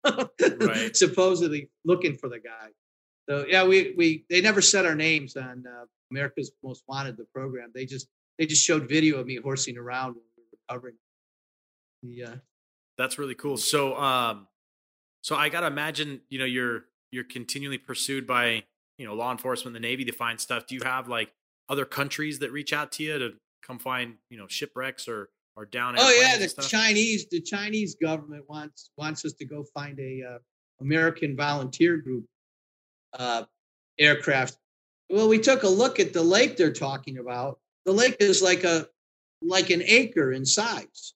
off, 0.04 0.28
Right. 0.60 0.96
supposedly 0.96 1.68
looking 1.84 2.16
for 2.16 2.28
the 2.30 2.38
guy. 2.40 2.68
So 3.28 3.44
yeah, 3.46 3.66
we 3.66 3.92
we 3.98 4.24
they 4.30 4.40
never 4.40 4.62
said 4.62 4.86
our 4.86 4.94
names 4.94 5.36
on 5.36 5.64
uh, 5.66 5.84
America's 6.10 6.52
Most 6.64 6.84
Wanted, 6.88 7.18
the 7.18 7.26
program. 7.34 7.70
They 7.74 7.84
just 7.84 8.08
they 8.38 8.46
just 8.46 8.64
showed 8.64 8.88
video 8.88 9.18
of 9.18 9.26
me 9.26 9.36
horsing 9.36 9.76
around 9.76 10.14
when 10.14 10.22
we 10.38 10.42
were 10.42 10.58
recovering. 10.68 10.94
Yeah. 12.02 12.34
That's 12.98 13.18
really 13.18 13.34
cool. 13.34 13.56
So, 13.56 13.96
um, 13.96 14.46
so 15.22 15.36
I 15.36 15.48
gotta 15.48 15.66
imagine, 15.66 16.20
you 16.28 16.38
know, 16.38 16.44
you're 16.44 16.84
you're 17.10 17.24
continually 17.24 17.78
pursued 17.78 18.26
by 18.26 18.64
you 18.98 19.06
know 19.06 19.14
law 19.14 19.32
enforcement, 19.32 19.74
the 19.74 19.80
Navy 19.80 20.04
to 20.04 20.12
find 20.12 20.40
stuff. 20.40 20.66
Do 20.66 20.74
you 20.74 20.82
have 20.84 21.08
like 21.08 21.32
other 21.68 21.84
countries 21.84 22.38
that 22.40 22.52
reach 22.52 22.72
out 22.72 22.92
to 22.92 23.02
you 23.02 23.18
to 23.18 23.32
come 23.62 23.78
find 23.78 24.14
you 24.28 24.38
know 24.38 24.46
shipwrecks 24.48 25.08
or 25.08 25.30
or 25.56 25.64
down? 25.64 25.94
Oh 25.98 26.10
yeah, 26.10 26.36
the? 26.36 26.62
Chinese 26.62 27.26
the 27.30 27.40
Chinese 27.40 27.94
government 27.94 28.44
wants 28.48 28.90
wants 28.96 29.24
us 29.24 29.32
to 29.34 29.44
go 29.44 29.64
find 29.74 29.98
a 29.98 30.22
uh, 30.34 30.38
American 30.80 31.36
volunteer 31.36 31.96
group 31.96 32.24
uh, 33.14 33.44
aircraft. 33.98 34.56
Well, 35.08 35.28
we 35.28 35.38
took 35.38 35.64
a 35.64 35.68
look 35.68 35.98
at 35.98 36.12
the 36.12 36.22
lake 36.22 36.56
they're 36.56 36.72
talking 36.72 37.18
about. 37.18 37.58
The 37.84 37.92
lake 37.92 38.16
is 38.20 38.42
like 38.42 38.64
a 38.64 38.86
like 39.42 39.70
an 39.70 39.82
acre 39.84 40.32
in 40.32 40.44
size, 40.44 41.14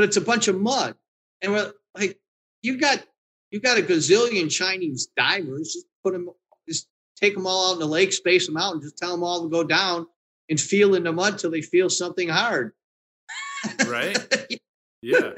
but 0.00 0.08
it's 0.08 0.16
a 0.16 0.22
bunch 0.22 0.48
of 0.48 0.58
mud. 0.58 0.94
And 1.42 1.52
we're 1.52 1.74
like, 1.94 2.18
you've 2.62 2.80
got 2.80 3.04
you've 3.50 3.62
got 3.62 3.76
a 3.76 3.82
gazillion 3.82 4.50
Chinese 4.50 5.08
divers. 5.14 5.74
Just 5.74 5.86
put 6.02 6.14
them, 6.14 6.30
just 6.66 6.88
take 7.20 7.34
them 7.34 7.46
all 7.46 7.68
out 7.68 7.74
in 7.74 7.80
the 7.80 7.86
lake, 7.86 8.14
space 8.14 8.46
them 8.46 8.56
out, 8.56 8.72
and 8.72 8.80
just 8.80 8.96
tell 8.96 9.10
them 9.10 9.22
all 9.22 9.42
to 9.42 9.50
go 9.50 9.62
down 9.62 10.06
and 10.48 10.58
feel 10.58 10.94
in 10.94 11.02
the 11.02 11.12
mud 11.12 11.38
till 11.38 11.50
they 11.50 11.60
feel 11.60 11.90
something 11.90 12.30
hard. 12.30 12.72
Right. 13.86 14.18
Yeah. 15.02 15.32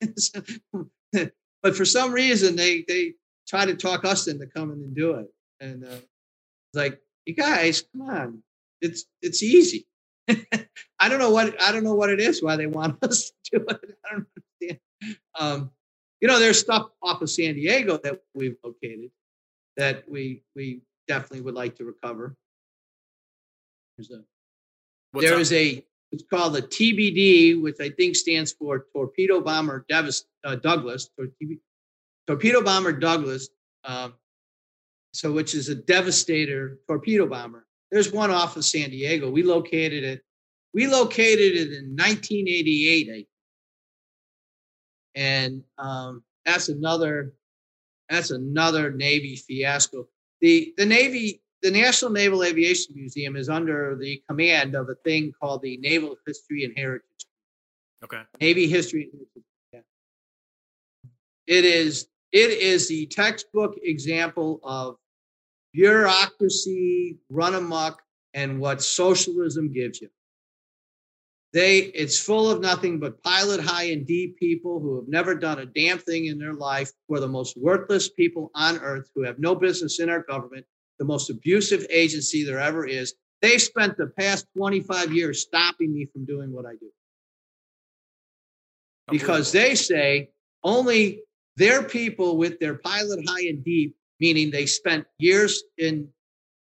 but 1.62 1.76
for 1.76 1.84
some 1.84 2.10
reason, 2.12 2.56
they 2.56 2.84
they 2.88 3.14
try 3.46 3.64
to 3.64 3.76
talk 3.76 4.04
us 4.04 4.26
into 4.26 4.46
coming 4.46 4.82
and 4.82 4.92
do 4.92 5.12
it, 5.12 5.26
and 5.60 5.84
uh, 5.84 5.88
it's 5.88 6.74
like 6.74 7.00
you 7.24 7.36
guys, 7.36 7.84
come 7.92 8.08
on, 8.08 8.42
it's 8.80 9.04
it's 9.20 9.40
easy. 9.40 9.86
I 11.00 11.08
don't 11.08 11.18
know 11.18 11.30
what 11.30 11.60
I 11.60 11.72
don't 11.72 11.84
know 11.84 11.94
what 11.94 12.10
it 12.10 12.20
is 12.20 12.42
why 12.42 12.56
they 12.56 12.66
want 12.66 12.98
us 13.04 13.32
to 13.46 13.58
do 13.58 13.64
it. 13.68 13.96
I 14.04 14.14
don't 14.14 14.26
understand. 14.60 14.80
Um, 15.38 15.70
you 16.20 16.28
know, 16.28 16.38
there's 16.38 16.60
stuff 16.60 16.88
off 17.02 17.22
of 17.22 17.30
San 17.30 17.54
Diego 17.54 17.98
that 17.98 18.20
we've 18.34 18.56
located 18.64 19.10
that 19.76 20.08
we 20.08 20.42
we 20.54 20.82
definitely 21.08 21.40
would 21.40 21.54
like 21.54 21.76
to 21.76 21.84
recover. 21.84 22.36
There's 23.96 24.10
a 24.10 24.22
What's 25.12 25.28
there 25.28 25.38
is 25.38 25.52
a 25.52 25.84
it's 26.10 26.24
called 26.30 26.56
a 26.56 26.62
TBD, 26.62 27.60
which 27.60 27.76
I 27.80 27.90
think 27.90 28.16
stands 28.16 28.52
for 28.52 28.86
Torpedo 28.92 29.40
Bomber 29.40 29.84
uh, 29.90 30.56
Douglas, 30.56 31.10
or 31.18 31.26
TB, 31.42 31.58
Torpedo 32.26 32.62
Bomber 32.62 32.92
Douglas. 32.92 33.48
Um, 33.84 34.14
so, 35.14 35.32
which 35.32 35.54
is 35.54 35.68
a 35.68 35.74
devastator 35.74 36.78
torpedo 36.88 37.26
bomber. 37.26 37.66
There's 37.92 38.10
one 38.10 38.30
off 38.30 38.56
of 38.56 38.64
San 38.64 38.88
Diego. 38.88 39.30
We 39.30 39.42
located 39.42 40.02
it. 40.02 40.22
We 40.72 40.86
located 40.86 41.54
it 41.54 41.68
in 41.68 41.90
1988, 41.94 43.28
and 45.14 45.62
um, 45.76 46.24
that's 46.46 46.70
another 46.70 47.34
that's 48.08 48.30
another 48.30 48.90
Navy 48.90 49.36
fiasco. 49.36 50.08
The 50.40 50.72
the 50.78 50.86
Navy 50.86 51.42
the 51.60 51.70
National 51.70 52.10
Naval 52.10 52.42
Aviation 52.42 52.94
Museum 52.94 53.36
is 53.36 53.50
under 53.50 53.94
the 53.94 54.22
command 54.26 54.74
of 54.74 54.88
a 54.88 54.94
thing 55.04 55.30
called 55.38 55.60
the 55.60 55.76
Naval 55.76 56.16
History 56.26 56.64
and 56.64 56.72
Heritage. 56.74 57.04
Okay. 58.02 58.22
Navy 58.40 58.66
History. 58.66 59.10
Yeah. 59.70 59.80
It 61.46 61.66
is 61.66 62.08
it 62.32 62.50
is 62.50 62.88
the 62.88 63.04
textbook 63.06 63.78
example 63.82 64.60
of 64.62 64.96
bureaucracy 65.72 67.18
run 67.28 67.54
amok 67.54 68.02
and 68.34 68.60
what 68.60 68.82
socialism 68.82 69.72
gives 69.72 70.00
you. 70.00 70.08
They 71.52 71.80
it's 71.80 72.18
full 72.18 72.50
of 72.50 72.60
nothing 72.60 72.98
but 72.98 73.22
pilot 73.22 73.60
high 73.60 73.84
and 73.90 74.06
deep 74.06 74.38
people 74.38 74.80
who 74.80 74.96
have 74.96 75.08
never 75.08 75.34
done 75.34 75.58
a 75.58 75.66
damn 75.66 75.98
thing 75.98 76.26
in 76.26 76.38
their 76.38 76.54
life, 76.54 76.90
who 77.08 77.16
are 77.16 77.20
the 77.20 77.28
most 77.28 77.58
worthless 77.58 78.08
people 78.08 78.50
on 78.54 78.78
earth, 78.78 79.10
who 79.14 79.22
have 79.24 79.38
no 79.38 79.54
business 79.54 80.00
in 80.00 80.08
our 80.08 80.22
government, 80.22 80.64
the 80.98 81.04
most 81.04 81.28
abusive 81.28 81.86
agency 81.90 82.42
there 82.44 82.58
ever 82.58 82.86
is. 82.86 83.14
They've 83.42 83.60
spent 83.60 83.98
the 83.98 84.06
past 84.06 84.46
25 84.56 85.12
years 85.12 85.42
stopping 85.42 85.92
me 85.92 86.06
from 86.06 86.24
doing 86.24 86.52
what 86.52 86.64
I 86.64 86.72
do. 86.72 86.90
Because 89.10 89.52
they 89.52 89.74
say 89.74 90.30
only 90.62 91.22
their 91.56 91.82
people 91.82 92.38
with 92.38 92.60
their 92.60 92.76
pilot 92.76 93.28
high 93.28 93.48
and 93.48 93.62
deep, 93.62 93.96
meaning 94.20 94.50
they 94.50 94.66
spent 94.66 95.06
years 95.18 95.62
in 95.78 96.08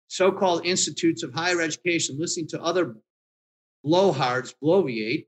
so 0.08 0.30
called 0.30 0.64
institutes 0.64 1.22
of 1.22 1.32
higher 1.32 1.60
education 1.60 2.16
listening 2.18 2.48
to 2.48 2.62
other 2.62 2.96
blowhards 3.84 4.54
bloviate, 4.62 5.26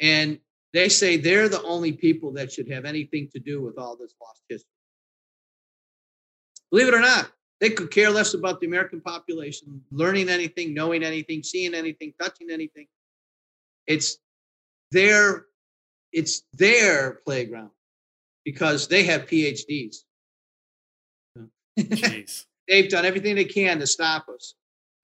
and 0.00 0.38
they 0.72 0.88
say 0.88 1.16
they're 1.16 1.48
the 1.48 1.62
only 1.62 1.92
people 1.92 2.32
that 2.32 2.52
should 2.52 2.70
have 2.70 2.84
anything 2.84 3.28
to 3.32 3.40
do 3.40 3.62
with 3.62 3.78
all 3.78 3.96
this 3.96 4.14
lost 4.20 4.42
history. 4.48 4.68
Believe 6.70 6.88
it 6.88 6.94
or 6.94 7.00
not, 7.00 7.30
they 7.60 7.70
could 7.70 7.90
care 7.90 8.10
less 8.10 8.34
about 8.34 8.60
the 8.60 8.66
American 8.66 9.00
population 9.00 9.82
learning 9.90 10.28
anything, 10.28 10.74
knowing 10.74 11.02
anything, 11.02 11.42
seeing 11.42 11.74
anything, 11.74 12.12
touching 12.20 12.50
anything. 12.50 12.86
It's 13.86 14.18
their 14.90 15.46
it's 16.12 16.42
their 16.52 17.20
playground 17.24 17.70
because 18.44 18.88
they 18.88 19.04
have 19.04 19.26
PhDs. 19.26 19.96
They've 22.68 22.88
done 22.88 23.04
everything 23.04 23.36
they 23.36 23.44
can 23.44 23.78
to 23.78 23.86
stop 23.86 24.28
us 24.28 24.54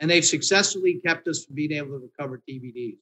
and 0.00 0.10
they've 0.10 0.24
successfully 0.24 1.00
kept 1.06 1.28
us 1.28 1.44
from 1.44 1.54
being 1.54 1.72
able 1.72 1.90
to 1.98 1.98
recover 1.98 2.42
TBDs. 2.48 2.96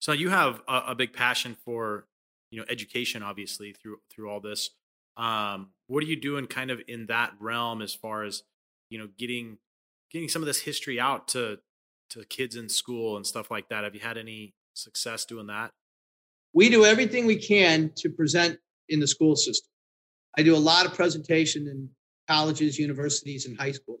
So 0.00 0.10
you 0.12 0.30
have 0.30 0.62
a, 0.66 0.82
a 0.88 0.94
big 0.96 1.12
passion 1.12 1.56
for 1.64 2.06
you 2.50 2.58
know 2.58 2.66
education, 2.68 3.22
obviously 3.22 3.72
through 3.72 3.98
through 4.10 4.28
all 4.28 4.40
this. 4.40 4.70
Um, 5.16 5.68
what 5.86 6.02
are 6.02 6.06
you 6.06 6.16
doing, 6.16 6.46
kind 6.46 6.70
of 6.70 6.80
in 6.88 7.06
that 7.06 7.34
realm, 7.38 7.82
as 7.82 7.94
far 7.94 8.24
as 8.24 8.42
you 8.90 8.98
know, 8.98 9.08
getting 9.16 9.58
getting 10.10 10.28
some 10.28 10.42
of 10.42 10.46
this 10.46 10.60
history 10.60 11.00
out 11.00 11.28
to 11.28 11.58
to 12.10 12.24
kids 12.24 12.56
in 12.56 12.68
school 12.68 13.16
and 13.16 13.26
stuff 13.26 13.50
like 13.50 13.68
that? 13.68 13.84
Have 13.84 13.94
you 13.94 14.00
had 14.00 14.18
any 14.18 14.54
success 14.74 15.24
doing 15.24 15.46
that? 15.46 15.70
We 16.52 16.68
do 16.68 16.84
everything 16.84 17.26
we 17.26 17.36
can 17.36 17.92
to 17.96 18.10
present 18.10 18.58
in 18.88 18.98
the 18.98 19.06
school 19.06 19.36
system. 19.36 19.70
I 20.36 20.42
do 20.42 20.56
a 20.56 20.58
lot 20.58 20.84
of 20.84 20.94
presentation 20.94 21.68
in 21.68 21.88
colleges, 22.30 22.78
universities, 22.78 23.46
and 23.46 23.58
high 23.58 23.72
schools. 23.72 24.00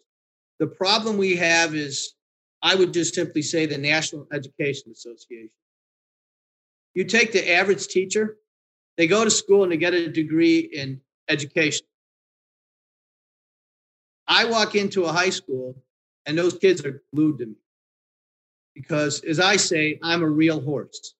The 0.60 0.68
problem 0.68 1.16
we 1.16 1.36
have 1.36 1.74
is 1.74 2.14
I 2.62 2.74
would 2.74 2.92
just 2.92 3.14
simply 3.14 3.42
say 3.42 3.66
the 3.66 3.78
National 3.78 4.26
Education 4.32 4.92
Association. 4.92 5.50
You 6.94 7.04
take 7.04 7.32
the 7.32 7.52
average 7.52 7.88
teacher, 7.88 8.36
they 8.96 9.06
go 9.06 9.24
to 9.24 9.30
school 9.30 9.62
and 9.64 9.72
they 9.72 9.76
get 9.76 9.94
a 9.94 10.08
degree 10.08 10.58
in 10.58 11.00
education. 11.28 11.86
I 14.28 14.44
walk 14.44 14.74
into 14.74 15.04
a 15.04 15.12
high 15.12 15.30
school 15.30 15.74
and 16.26 16.38
those 16.38 16.56
kids 16.58 16.84
are 16.84 17.02
glued 17.14 17.38
to 17.38 17.46
me 17.46 17.56
because, 18.74 19.24
as 19.24 19.40
I 19.40 19.56
say, 19.56 19.98
I'm 20.02 20.22
a 20.22 20.28
real 20.28 20.60
horse. 20.60 21.14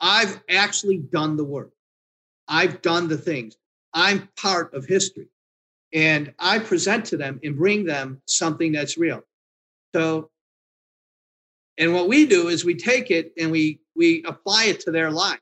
I've 0.00 0.42
actually 0.48 0.98
done 0.98 1.36
the 1.36 1.44
work, 1.44 1.72
I've 2.48 2.82
done 2.82 3.08
the 3.08 3.16
things, 3.16 3.56
I'm 3.94 4.28
part 4.36 4.74
of 4.74 4.84
history. 4.84 5.28
And 5.92 6.32
I 6.38 6.58
present 6.58 7.04
to 7.06 7.16
them 7.16 7.38
and 7.42 7.56
bring 7.56 7.84
them 7.84 8.22
something 8.26 8.72
that's 8.72 8.96
real. 8.96 9.22
So 9.94 10.30
and 11.78 11.94
what 11.94 12.08
we 12.08 12.26
do 12.26 12.48
is 12.48 12.64
we 12.64 12.74
take 12.74 13.10
it 13.10 13.32
and 13.38 13.50
we 13.50 13.80
we 13.94 14.22
apply 14.24 14.64
it 14.66 14.80
to 14.80 14.90
their 14.90 15.10
life. 15.10 15.40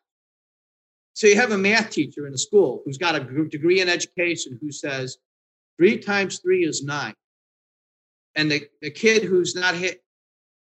So 1.14 1.26
you 1.26 1.36
have 1.36 1.52
a 1.52 1.58
math 1.58 1.90
teacher 1.90 2.26
in 2.26 2.34
a 2.34 2.38
school 2.38 2.82
who's 2.84 2.98
got 2.98 3.14
a 3.14 3.20
degree 3.20 3.80
in 3.80 3.88
education 3.88 4.58
who 4.60 4.72
says 4.72 5.18
three 5.76 5.98
times 5.98 6.38
three 6.38 6.64
is 6.64 6.82
nine. 6.82 7.14
And 8.36 8.50
the, 8.50 8.62
the 8.80 8.90
kid 8.90 9.24
who's 9.24 9.54
not 9.54 9.74
hit 9.74 10.02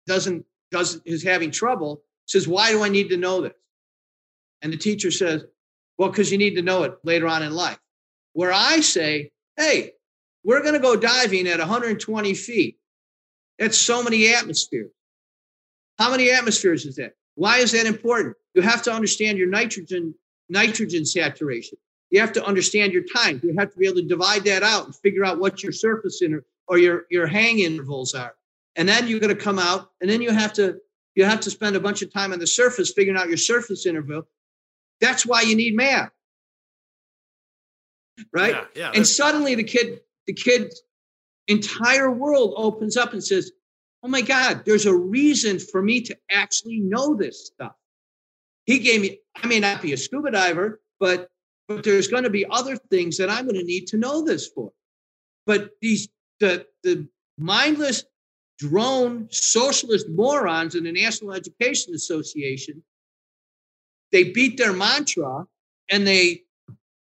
doesn't 0.07 0.45
doesn't 0.71 1.03
is 1.05 1.23
having 1.23 1.51
trouble 1.51 2.03
says, 2.27 2.47
Why 2.47 2.71
do 2.71 2.83
I 2.83 2.89
need 2.89 3.09
to 3.09 3.17
know 3.17 3.41
this? 3.41 3.53
And 4.61 4.71
the 4.71 4.77
teacher 4.77 5.11
says, 5.11 5.43
Well, 5.97 6.09
because 6.09 6.31
you 6.31 6.37
need 6.37 6.55
to 6.55 6.61
know 6.61 6.83
it 6.83 6.93
later 7.03 7.27
on 7.27 7.43
in 7.43 7.53
life. 7.53 7.79
Where 8.33 8.53
I 8.53 8.81
say, 8.81 9.31
Hey, 9.57 9.93
we're 10.43 10.61
going 10.61 10.73
to 10.73 10.79
go 10.79 10.95
diving 10.95 11.47
at 11.47 11.59
120 11.59 12.33
feet. 12.33 12.77
That's 13.57 13.77
so 13.77 14.03
many 14.03 14.33
atmospheres. 14.33 14.91
How 15.97 16.11
many 16.11 16.29
atmospheres 16.29 16.85
is 16.85 16.97
that? 16.97 17.13
Why 17.35 17.59
is 17.59 17.71
that 17.71 17.85
important? 17.85 18.35
You 18.53 18.61
have 18.61 18.81
to 18.83 18.91
understand 18.91 19.37
your 19.37 19.47
nitrogen 19.47 20.15
nitrogen 20.49 21.05
saturation. 21.05 21.77
You 22.11 22.19
have 22.19 22.33
to 22.33 22.45
understand 22.45 22.93
your 22.93 23.03
time. 23.03 23.41
You 23.43 23.55
have 23.57 23.71
to 23.71 23.77
be 23.77 23.87
able 23.87 23.97
to 23.97 24.07
divide 24.07 24.43
that 24.45 24.63
out 24.63 24.85
and 24.85 24.95
figure 24.95 25.25
out 25.25 25.39
what 25.39 25.63
your 25.63 25.71
surface 25.71 26.21
inter 26.21 26.43
or 26.67 26.77
your 26.77 27.05
your 27.09 27.27
hang 27.27 27.59
intervals 27.59 28.13
are. 28.13 28.35
And 28.75 28.87
then 28.87 29.07
you're 29.07 29.19
going 29.19 29.35
to 29.35 29.41
come 29.41 29.57
out, 29.57 29.91
and 30.01 30.09
then 30.09 30.21
you 30.21 30.31
have 30.31 30.53
to 30.53 30.77
you 31.15 31.25
have 31.25 31.39
to 31.41 31.51
spend 31.51 31.75
a 31.75 31.79
bunch 31.79 32.01
of 32.01 32.11
time 32.11 32.33
on 32.33 32.39
the 32.39 32.47
surface 32.47 32.91
figuring 32.91 33.17
out 33.17 33.27
your 33.27 33.37
surface 33.37 33.85
interval. 33.85 34.27
That's 35.01 35.25
why 35.25 35.41
you 35.41 35.55
need 35.55 35.75
math, 35.75 36.11
right? 38.33 38.55
Yeah, 38.55 38.65
yeah, 38.75 38.91
and 38.93 39.05
suddenly 39.07 39.55
the 39.55 39.63
kid 39.63 39.99
the 40.27 40.33
kid's 40.33 40.81
entire 41.47 42.11
world 42.11 42.53
opens 42.57 42.97
up 42.97 43.13
and 43.13 43.23
says, 43.23 43.51
oh 44.03 44.07
my 44.07 44.21
God, 44.21 44.63
there's 44.65 44.85
a 44.85 44.95
reason 44.95 45.59
for 45.59 45.81
me 45.81 46.01
to 46.01 46.17
actually 46.29 46.79
know 46.79 47.15
this 47.15 47.47
stuff. 47.47 47.73
He 48.65 48.79
gave 48.79 49.01
me, 49.01 49.19
I 49.41 49.47
may 49.47 49.59
not 49.59 49.81
be 49.81 49.93
a 49.93 49.97
scuba 49.97 50.31
diver, 50.31 50.81
but 50.99 51.29
but 51.67 51.83
there's 51.83 52.07
going 52.07 52.23
to 52.23 52.29
be 52.29 52.45
other 52.49 52.77
things 52.91 53.17
that 53.17 53.29
I'm 53.29 53.45
going 53.45 53.59
to 53.59 53.63
need 53.63 53.87
to 53.87 53.97
know 53.97 54.23
this 54.23 54.47
for. 54.47 54.71
But 55.45 55.71
these 55.81 56.09
the 56.39 56.65
the 56.83 57.07
mindless 57.37 58.05
drone 58.57 59.27
socialist 59.31 60.07
morons 60.09 60.75
in 60.75 60.83
the 60.83 60.91
National 60.91 61.33
Education 61.33 61.93
Association, 61.93 62.83
they 64.11 64.31
beat 64.31 64.57
their 64.57 64.73
mantra 64.73 65.45
and 65.89 66.07
they 66.07 66.44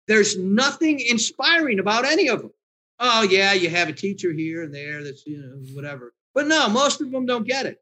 there's 0.07 0.37
nothing 0.37 0.99
inspiring 0.99 1.79
about 1.79 2.05
any 2.05 2.27
of 2.29 2.41
them. 2.41 2.51
Oh 2.99 3.23
yeah, 3.23 3.53
you 3.53 3.69
have 3.69 3.89
a 3.89 3.93
teacher 3.93 4.31
here 4.31 4.63
and 4.63 4.73
there 4.73 5.03
that's 5.03 5.25
you 5.25 5.37
know 5.37 5.75
whatever. 5.75 6.13
But 6.33 6.47
no, 6.47 6.69
most 6.69 7.01
of 7.01 7.11
them 7.11 7.25
don't 7.25 7.47
get 7.47 7.65
it. 7.65 7.81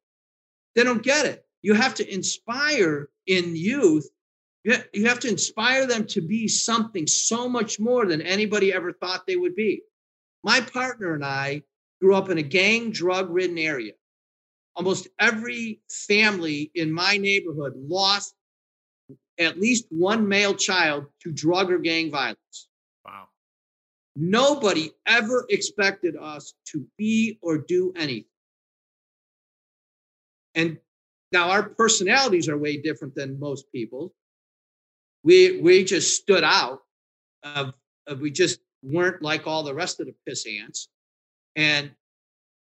They 0.76 0.84
don't 0.84 1.04
get 1.04 1.26
it. 1.26 1.46
You 1.62 1.74
have 1.74 1.94
to 1.96 2.14
inspire 2.14 3.10
in 3.28 3.56
youth. 3.56 4.10
You 4.64 5.06
have 5.06 5.20
to 5.22 5.28
inspire 5.28 5.88
them 5.88 6.06
to 6.08 6.22
be 6.22 6.48
something 6.48 7.08
so 7.08 7.50
much 7.50 7.80
more 7.80 8.06
than 8.06 8.22
anybody 8.22 8.72
ever 8.72 8.94
thought 8.94 9.26
they 9.26 9.36
would 9.36 9.56
be. 9.56 9.82
My 10.44 10.62
partner 10.62 11.14
and 11.14 11.26
I 11.26 11.64
grew 12.00 12.16
up 12.16 12.30
in 12.30 12.38
a 12.38 12.44
gang 12.44 12.92
drug 12.92 13.30
ridden 13.30 13.58
area. 13.58 13.94
Almost 14.76 15.08
every 15.20 15.82
family 15.90 16.72
in 16.76 16.92
my 16.92 17.18
neighborhood 17.18 17.74
lost 17.76 18.36
at 19.42 19.60
least 19.60 19.86
one 19.90 20.28
male 20.28 20.54
child 20.54 21.06
to 21.22 21.32
drug 21.32 21.72
or 21.72 21.80
gang 21.80 22.12
violence. 22.12 22.68
Wow. 23.06 23.26
Nobody 24.16 24.92
ever 25.06 25.46
expected 25.50 26.16
us 26.16 26.54
to 26.68 26.86
be 26.98 27.40
or 27.42 27.58
do 27.58 27.94
anything. 27.96 28.26
And 30.54 30.78
now 31.32 31.50
our 31.50 31.64
personalities 31.64 32.50
are 32.50 32.58
way 32.58 32.78
different 32.78 33.16
than 33.16 33.40
most 33.40 33.72
people. 33.72 34.14
We 35.24 35.60
we 35.62 35.84
just 35.84 36.16
stood 36.16 36.44
out 36.44 36.82
of, 37.44 37.74
of 38.08 38.20
we 38.20 38.32
just 38.32 38.60
weren't 38.84 39.22
like 39.22 39.48
all 39.48 39.64
the 39.64 39.74
rest 39.74 40.00
of 40.00 40.08
the 40.08 40.16
piss 40.26 40.46
ants. 40.46 40.90
And 41.56 41.92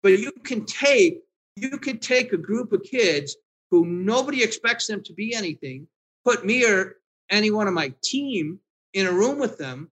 but 0.02 0.18
you 0.18 0.32
can 0.32 0.64
take 0.64 1.22
you 1.54 1.78
can 1.78 1.98
take 1.98 2.32
a 2.32 2.38
group 2.38 2.72
of 2.72 2.82
kids 2.82 3.36
who 3.70 3.86
nobody 3.86 4.42
expects 4.42 4.86
them 4.86 5.02
to 5.04 5.12
be 5.12 5.34
anything, 5.34 5.86
put 6.26 6.44
me 6.44 6.66
or 6.66 6.96
any 7.30 7.50
one 7.50 7.68
of 7.68 7.74
my 7.74 7.94
team 8.02 8.58
in 8.92 9.06
a 9.06 9.12
room 9.12 9.38
with 9.38 9.58
them, 9.58 9.90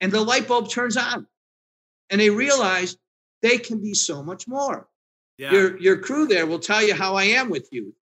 and 0.00 0.12
the 0.12 0.20
light 0.20 0.46
bulb 0.46 0.68
turns 0.68 0.96
on. 0.96 1.26
And 2.10 2.20
they 2.20 2.30
realize 2.30 2.96
they 3.42 3.58
can 3.58 3.80
be 3.80 3.94
so 3.94 4.22
much 4.22 4.46
more. 4.48 4.88
Yeah. 5.38 5.52
Your 5.52 5.78
your 5.78 5.98
crew 5.98 6.26
there 6.26 6.46
will 6.46 6.58
tell 6.58 6.82
you 6.82 6.94
how 6.94 7.14
I 7.14 7.24
am 7.24 7.48
with 7.48 7.68
you. 7.72 7.94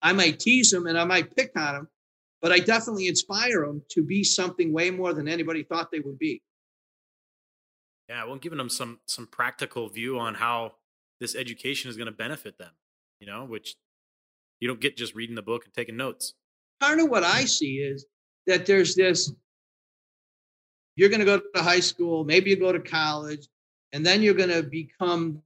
I 0.00 0.12
might 0.12 0.38
tease 0.40 0.70
them 0.70 0.86
and 0.86 0.98
I 0.98 1.04
might 1.04 1.36
pick 1.36 1.50
on 1.56 1.74
them, 1.74 1.88
but 2.40 2.52
I 2.52 2.60
definitely 2.60 3.06
inspire 3.06 3.66
them 3.66 3.82
to 3.90 4.02
be 4.02 4.24
something 4.24 4.72
way 4.72 4.90
more 4.90 5.12
than 5.12 5.28
anybody 5.28 5.62
thought 5.62 5.90
they 5.90 6.00
would 6.00 6.18
be. 6.18 6.42
Yeah, 8.08 8.24
well, 8.24 8.36
giving 8.36 8.58
them 8.58 8.70
some 8.70 9.00
some 9.06 9.26
practical 9.26 9.88
view 9.88 10.18
on 10.18 10.34
how 10.34 10.74
this 11.20 11.34
education 11.34 11.90
is 11.90 11.96
going 11.96 12.06
to 12.06 12.12
benefit 12.12 12.56
them. 12.56 12.72
You 13.18 13.26
know, 13.26 13.44
which 13.44 13.76
you 14.60 14.68
don't 14.68 14.80
get 14.80 14.96
just 14.96 15.14
reading 15.14 15.34
the 15.34 15.42
book 15.42 15.64
and 15.64 15.74
taking 15.74 15.96
notes. 15.96 16.34
Part 16.80 17.00
of 17.00 17.08
what 17.08 17.24
I 17.24 17.44
see 17.44 17.78
is 17.78 18.06
that 18.46 18.66
there's 18.66 18.94
this. 18.94 19.32
You're 20.96 21.08
going 21.08 21.20
to 21.20 21.26
go 21.26 21.40
to 21.54 21.62
high 21.62 21.80
school, 21.80 22.24
maybe 22.24 22.50
you 22.50 22.56
go 22.56 22.72
to 22.72 22.80
college, 22.80 23.48
and 23.92 24.04
then 24.04 24.22
you're 24.22 24.34
going 24.34 24.50
to 24.50 24.62
become 24.62 25.42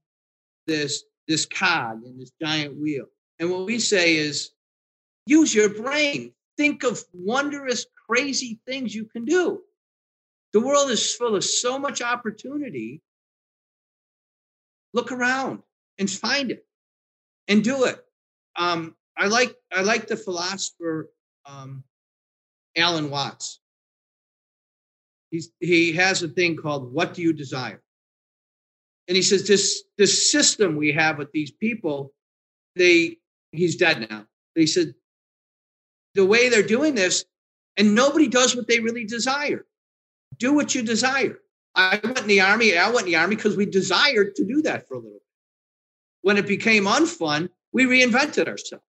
this 0.67 1.05
this 1.27 1.47
cog 1.47 2.05
in 2.05 2.19
this 2.19 2.33
giant 2.41 2.79
wheel. 2.79 3.07
And 3.39 3.51
what 3.51 3.67
we 3.67 3.79
say 3.79 4.17
is, 4.17 4.51
use 5.27 5.55
your 5.55 5.71
brain. 5.71 6.33
Think 6.57 6.85
of 6.85 7.03
wondrous, 7.13 7.87
crazy 8.09 8.61
things 8.67 8.95
you 8.95 9.07
can 9.07 9.25
do. 9.25 9.61
The 10.53 10.61
world 10.61 10.91
is 10.91 11.15
full 11.15 11.35
of 11.35 11.45
so 11.45 11.79
much 11.79 12.03
opportunity. 12.03 13.01
Look 14.93 15.11
around 15.11 15.63
and 15.99 16.09
find 16.09 16.51
it 16.51 16.67
and 17.49 17.65
do 17.65 17.85
it. 17.85 18.05
Um, 18.57 18.95
I 19.17 19.27
like 19.27 19.55
I 19.73 19.83
like 19.83 20.07
the 20.07 20.17
philosopher 20.17 21.11
um, 21.47 21.85
Alan 22.77 23.11
Watts. 23.11 23.61
He's, 25.31 25.51
he 25.61 25.93
has 25.95 26.23
a 26.23 26.29
thing 26.29 26.57
called 26.57 26.93
"What 26.93 27.15
Do 27.15 27.23
You 27.23 27.33
Desire," 27.33 27.83
and 29.09 29.17
he 29.17 29.23
says 29.23 29.47
this 29.47 29.85
this 29.99 30.31
system 30.31 30.77
we 30.77 30.93
have 30.93 31.19
with 31.19 31.33
these 31.33 31.51
people, 31.51 32.13
they 32.77 33.19
he's 33.53 33.77
dead 33.77 34.09
now. 34.11 34.27
He 34.55 34.67
said 34.67 34.95
the 36.15 36.25
way 36.25 36.49
they're 36.49 36.63
doing 36.63 36.95
this, 36.95 37.25
and 37.77 37.95
nobody 37.95 38.29
does 38.29 38.55
what 38.55 38.69
they 38.69 38.81
really 38.81 39.05
desire 39.05 39.67
do 40.39 40.55
what 40.55 40.75
you 40.75 40.83
desire. 40.83 41.39
I 41.75 42.01
went 42.03 42.21
in 42.21 42.27
the 42.27 42.41
army. 42.41 42.77
I 42.77 42.89
went 42.89 43.07
in 43.07 43.13
the 43.13 43.17
army 43.17 43.37
because 43.37 43.57
we 43.57 43.67
desired 43.67 44.37
to 44.37 44.45
do 44.45 44.63
that 44.63 44.87
for 44.87 44.95
a 44.95 44.99
little 44.99 45.13
bit. 45.13 45.23
When 46.23 46.37
it 46.37 46.47
became 46.47 46.85
unfun, 46.85 47.51
we 47.73 47.85
reinvented 47.85 48.49
ourselves. 48.49 48.85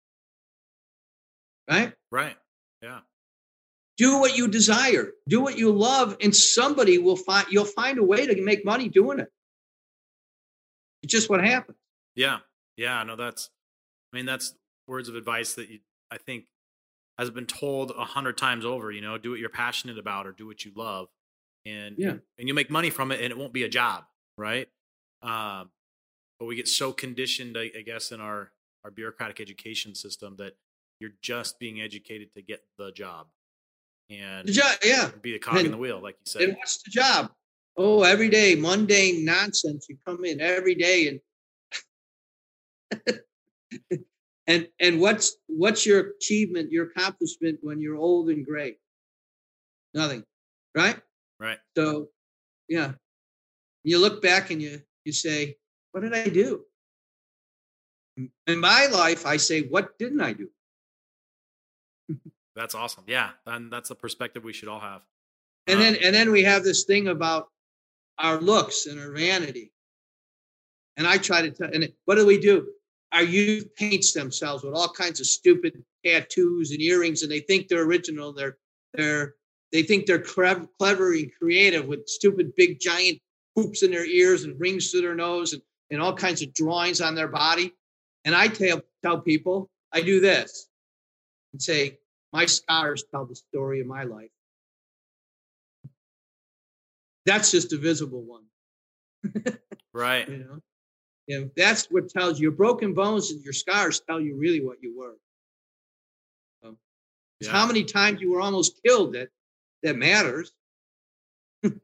Right? 1.70 1.92
Right. 2.10 2.36
Yeah. 2.82 3.00
Do 3.96 4.18
what 4.18 4.36
you 4.36 4.48
desire. 4.48 5.10
Do 5.28 5.40
what 5.40 5.58
you 5.58 5.72
love, 5.72 6.16
and 6.20 6.34
somebody 6.34 6.98
will 6.98 7.16
find. 7.16 7.46
You'll 7.50 7.64
find 7.64 7.98
a 7.98 8.04
way 8.04 8.26
to 8.26 8.42
make 8.42 8.64
money 8.64 8.88
doing 8.88 9.20
it. 9.20 9.28
It's 11.02 11.12
just 11.12 11.30
what 11.30 11.44
happens. 11.44 11.78
Yeah. 12.14 12.38
Yeah. 12.76 13.02
No, 13.04 13.16
that's. 13.16 13.50
I 14.12 14.16
mean, 14.16 14.26
that's 14.26 14.54
words 14.88 15.08
of 15.08 15.14
advice 15.14 15.54
that 15.54 15.68
you. 15.68 15.80
I 16.10 16.18
think 16.18 16.46
has 17.18 17.30
been 17.30 17.46
told 17.46 17.92
a 17.96 18.04
hundred 18.04 18.36
times 18.36 18.64
over. 18.64 18.90
You 18.90 19.02
know, 19.02 19.18
do 19.18 19.30
what 19.30 19.38
you're 19.38 19.48
passionate 19.48 19.98
about, 19.98 20.26
or 20.26 20.32
do 20.32 20.46
what 20.46 20.64
you 20.64 20.72
love 20.74 21.08
and 21.66 21.96
yeah. 21.98 22.14
and 22.38 22.48
you 22.48 22.54
make 22.54 22.70
money 22.70 22.90
from 22.90 23.12
it 23.12 23.20
and 23.20 23.30
it 23.30 23.38
won't 23.38 23.52
be 23.52 23.64
a 23.64 23.68
job 23.68 24.04
right 24.36 24.68
um, 25.22 25.70
but 26.38 26.46
we 26.46 26.56
get 26.56 26.68
so 26.68 26.92
conditioned 26.92 27.56
I, 27.58 27.70
I, 27.76 27.82
guess 27.82 28.12
in 28.12 28.20
our 28.20 28.52
our 28.84 28.90
bureaucratic 28.90 29.40
education 29.40 29.94
system 29.94 30.36
that 30.38 30.54
you're 31.00 31.12
just 31.22 31.58
being 31.58 31.80
educated 31.80 32.32
to 32.34 32.42
get 32.42 32.62
the 32.78 32.92
job 32.92 33.26
and 34.10 34.46
the 34.46 34.52
job 34.52 34.72
yeah. 34.84 35.10
be 35.22 35.32
the 35.32 35.38
cog 35.38 35.56
and, 35.56 35.66
in 35.66 35.72
the 35.72 35.78
wheel 35.78 36.00
like 36.02 36.16
you 36.18 36.30
said. 36.30 36.42
and 36.42 36.56
what's 36.56 36.82
the 36.82 36.90
job? 36.90 37.30
Oh 37.76 38.02
every 38.02 38.28
day 38.28 38.54
mundane 38.54 39.24
nonsense. 39.24 39.86
You 39.88 39.96
come 40.06 40.24
in 40.24 40.40
every 40.40 40.74
day 40.74 41.20
and 43.06 43.20
and 44.46 44.68
and 44.80 45.00
what's 45.00 45.36
what's 45.46 45.86
your 45.86 46.10
achievement 46.16 46.72
your 46.72 46.86
accomplishment 46.86 47.58
when 47.62 47.80
you're 47.80 47.96
old 47.96 48.28
and 48.30 48.44
gray? 48.44 48.76
Nothing 49.94 50.24
right? 50.74 50.96
Right. 51.38 51.58
So, 51.76 52.08
yeah, 52.68 52.92
you 53.82 53.98
look 53.98 54.22
back 54.22 54.50
and 54.50 54.60
you 54.60 54.80
you 55.04 55.12
say, 55.12 55.56
"What 55.92 56.02
did 56.02 56.14
I 56.14 56.28
do?" 56.28 56.64
In 58.46 58.60
my 58.60 58.86
life, 58.86 59.24
I 59.26 59.38
say, 59.38 59.62
"What 59.62 59.98
didn't 59.98 60.20
I 60.20 60.32
do?" 60.32 60.50
That's 62.60 62.74
awesome. 62.74 63.04
Yeah, 63.06 63.30
and 63.46 63.72
that's 63.72 63.88
the 63.88 63.94
perspective 63.94 64.44
we 64.44 64.52
should 64.52 64.68
all 64.68 64.80
have. 64.80 65.02
And 65.66 65.76
um, 65.76 65.82
then 65.82 65.96
and 66.04 66.14
then 66.14 66.30
we 66.30 66.42
have 66.42 66.62
this 66.62 66.84
thing 66.84 67.08
about 67.08 67.48
our 68.18 68.38
looks 68.38 68.86
and 68.86 69.00
our 69.00 69.12
vanity. 69.12 69.72
And 70.98 71.06
I 71.06 71.16
try 71.16 71.40
to 71.40 71.50
tell. 71.50 71.70
And 71.72 71.90
what 72.04 72.16
do 72.16 72.26
we 72.26 72.38
do? 72.38 72.68
Our 73.12 73.22
youth 73.22 73.74
paints 73.76 74.12
themselves 74.12 74.62
with 74.62 74.74
all 74.74 74.88
kinds 74.88 75.20
of 75.20 75.26
stupid 75.26 75.82
tattoos 76.04 76.70
and 76.70 76.82
earrings, 76.82 77.22
and 77.22 77.32
they 77.32 77.40
think 77.40 77.68
they're 77.68 77.84
original. 77.84 78.34
They're 78.34 78.58
they're 78.92 79.36
they 79.72 79.82
think 79.82 80.04
they're 80.04 80.20
clever 80.20 81.12
and 81.14 81.30
creative 81.40 81.86
with 81.86 82.08
stupid 82.08 82.54
big 82.56 82.78
giant 82.78 83.20
hoops 83.56 83.82
in 83.82 83.90
their 83.90 84.04
ears 84.04 84.44
and 84.44 84.60
rings 84.60 84.90
to 84.90 85.00
their 85.00 85.14
nose 85.14 85.54
and, 85.54 85.62
and 85.90 86.02
all 86.02 86.14
kinds 86.14 86.42
of 86.42 86.52
drawings 86.52 87.00
on 87.00 87.14
their 87.14 87.28
body. 87.28 87.72
And 88.24 88.34
I 88.34 88.48
tell, 88.48 88.82
tell 89.02 89.20
people, 89.20 89.70
I 89.92 90.02
do 90.02 90.20
this 90.20 90.68
and 91.52 91.62
say, 91.62 91.98
my 92.32 92.46
scars 92.46 93.04
tell 93.10 93.24
the 93.24 93.34
story 93.34 93.80
of 93.80 93.86
my 93.86 94.04
life. 94.04 94.30
That's 97.26 97.50
just 97.50 97.72
a 97.72 97.78
visible 97.78 98.22
one. 98.22 98.44
right. 99.94 100.28
You 100.28 100.38
know, 100.38 100.60
yeah, 101.26 101.44
that's 101.56 101.86
what 101.90 102.08
tells 102.08 102.38
you 102.38 102.44
your 102.44 102.52
broken 102.52 102.94
bones 102.94 103.30
and 103.30 103.42
your 103.42 103.52
scars 103.52 104.00
tell 104.00 104.20
you 104.20 104.36
really 104.36 104.64
what 104.64 104.82
you 104.82 104.98
were. 104.98 105.16
So, 106.62 106.76
yeah. 107.40 107.50
How 107.50 107.66
many 107.66 107.84
times 107.84 108.20
you 108.20 108.32
were 108.32 108.40
almost 108.40 108.80
killed 108.84 109.14
that 109.14 109.28
that 109.82 109.96
matters. 109.96 110.52
you 111.62 111.80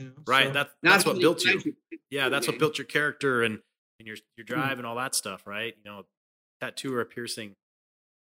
know? 0.00 0.12
Right. 0.26 0.48
So 0.48 0.52
that, 0.54 0.70
that's 0.82 1.06
what 1.06 1.20
built 1.20 1.44
you. 1.44 1.74
Yeah, 2.10 2.28
that's 2.28 2.46
what 2.46 2.58
built 2.58 2.78
your 2.78 2.86
character 2.86 3.42
and, 3.42 3.60
and 3.98 4.06
your 4.06 4.16
your 4.36 4.46
hmm. 4.46 4.54
drive 4.54 4.76
mm 4.76 4.78
and 4.78 4.86
all 4.86 4.96
that 4.96 5.14
stuff, 5.14 5.46
right? 5.46 5.74
You 5.84 5.90
know, 5.90 6.04
tattoo 6.60 6.94
or 6.94 7.00
a 7.00 7.06
piercing. 7.06 7.54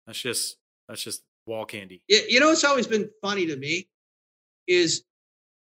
That's 0.05 0.19
just 0.19 0.57
that's 0.87 1.03
just 1.03 1.21
wall 1.49 1.65
candy. 1.65 2.01
You 2.07 2.39
know, 2.39 2.51
it's 2.51 2.63
always 2.63 2.87
been 2.87 3.09
funny 3.21 3.47
to 3.47 3.57
me 3.57 3.87
is 4.67 5.03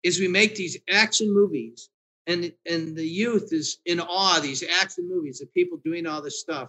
is 0.03 0.21
we 0.21 0.29
make 0.29 0.55
these 0.55 0.77
action 0.91 1.33
movies 1.33 1.89
and 2.27 2.53
and 2.69 2.97
the 2.97 3.07
youth 3.07 3.53
is 3.53 3.79
in 3.87 4.01
awe 4.01 4.41
these 4.41 4.63
action 4.83 5.09
movies 5.09 5.41
of 5.41 5.53
people 5.55 5.79
doing 5.85 6.07
all 6.07 6.21
this 6.21 6.41
stuff 6.41 6.69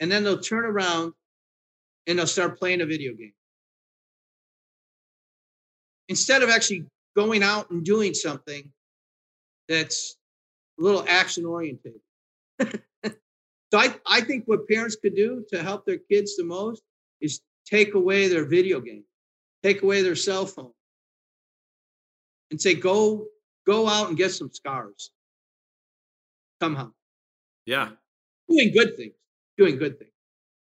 and 0.00 0.12
then 0.12 0.22
they'll 0.22 0.38
turn 0.38 0.64
around 0.64 1.12
and 2.06 2.18
they'll 2.18 2.26
start 2.26 2.58
playing 2.58 2.82
a 2.82 2.86
video 2.86 3.14
game 3.14 3.32
instead 6.08 6.42
of 6.42 6.50
actually 6.50 6.84
going 7.16 7.42
out 7.42 7.70
and 7.70 7.84
doing 7.84 8.14
something 8.14 8.70
that's 9.68 10.16
a 10.78 10.82
little 10.82 11.04
action 11.08 11.44
oriented. 11.44 11.94
so 12.60 12.70
I, 13.74 13.94
I 14.06 14.20
think 14.22 14.44
what 14.46 14.68
parents 14.68 14.96
could 14.96 15.14
do 15.14 15.44
to 15.52 15.62
help 15.62 15.84
their 15.84 15.98
kids 15.98 16.36
the 16.36 16.44
most 16.44 16.82
is 17.20 17.40
take 17.68 17.94
away 17.94 18.28
their 18.28 18.44
video 18.44 18.80
game, 18.80 19.04
take 19.62 19.82
away 19.82 20.02
their 20.02 20.16
cell 20.16 20.46
phone, 20.46 20.72
and 22.50 22.60
say, 22.60 22.74
go, 22.74 23.26
go 23.66 23.88
out 23.88 24.08
and 24.08 24.16
get 24.16 24.32
some 24.32 24.50
scars. 24.52 25.10
Somehow. 26.62 26.92
Yeah. 27.66 27.90
Doing 28.48 28.72
good 28.72 28.96
things. 28.96 29.14
Doing 29.56 29.78
good 29.78 29.98
things. 29.98 30.10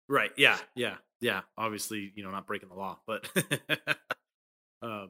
Right. 0.07 0.31
Yeah. 0.37 0.57
Yeah. 0.75 0.95
Yeah. 1.19 1.41
Obviously, 1.57 2.11
you 2.15 2.23
know, 2.23 2.31
not 2.31 2.45
breaking 2.45 2.69
the 2.69 2.75
law, 2.75 2.99
but 3.07 3.27
uh, 4.81 5.07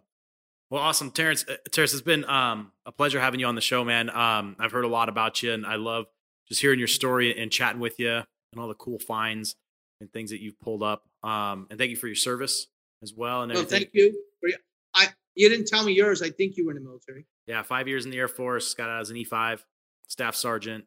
well, 0.70 0.82
awesome, 0.82 1.12
Taras. 1.12 1.46
Uh, 1.48 1.58
Taras, 1.72 1.94
it's 1.94 2.02
been 2.02 2.26
um, 2.26 2.72
a 2.86 2.92
pleasure 2.92 3.20
having 3.20 3.40
you 3.40 3.46
on 3.46 3.56
the 3.56 3.62
show, 3.62 3.84
man. 3.84 4.10
Um, 4.10 4.56
I've 4.60 4.72
heard 4.72 4.86
a 4.86 4.88
lot 4.88 5.10
about 5.10 5.44
you, 5.44 5.52
and 5.52 5.66
I 5.66 5.76
love 5.76 6.06
just 6.48 6.62
hearing 6.62 6.80
your 6.80 6.88
story 6.88 7.38
and 7.38 7.52
chatting 7.52 7.80
with 7.80 8.00
you 8.00 8.10
and 8.54 8.62
all 8.62 8.68
the 8.68 8.74
cool 8.74 9.00
finds 9.00 9.56
and 10.04 10.12
things 10.12 10.32
that 10.32 10.42
you've 10.42 10.60
pulled 10.60 10.84
up. 10.84 11.04
Um, 11.24 11.68
and 11.70 11.80
thank 11.80 11.90
you 11.90 11.96
for 11.96 12.08
your 12.08 12.16
service 12.16 12.68
as 13.02 13.14
well. 13.14 13.42
And 13.42 13.54
well, 13.54 13.64
thank 13.64 13.90
you. 13.94 14.14
For, 14.42 14.50
I 14.94 15.08
you 15.36 15.50
didn't 15.50 15.68
tell 15.68 15.84
me 15.84 15.94
yours. 15.94 16.22
I 16.22 16.30
think 16.30 16.58
you 16.58 16.66
were 16.66 16.72
in 16.72 16.78
the 16.78 16.84
military. 16.84 17.26
Yeah, 17.48 17.64
five 17.64 17.88
years 17.88 18.06
in 18.06 18.12
the 18.12 18.18
Air 18.18 18.28
Force. 18.28 18.74
Got 18.74 18.90
out 18.90 19.02
as 19.02 19.10
an 19.10 19.18
E 19.18 19.24
five, 19.24 19.66
staff 20.08 20.36
sergeant, 20.36 20.86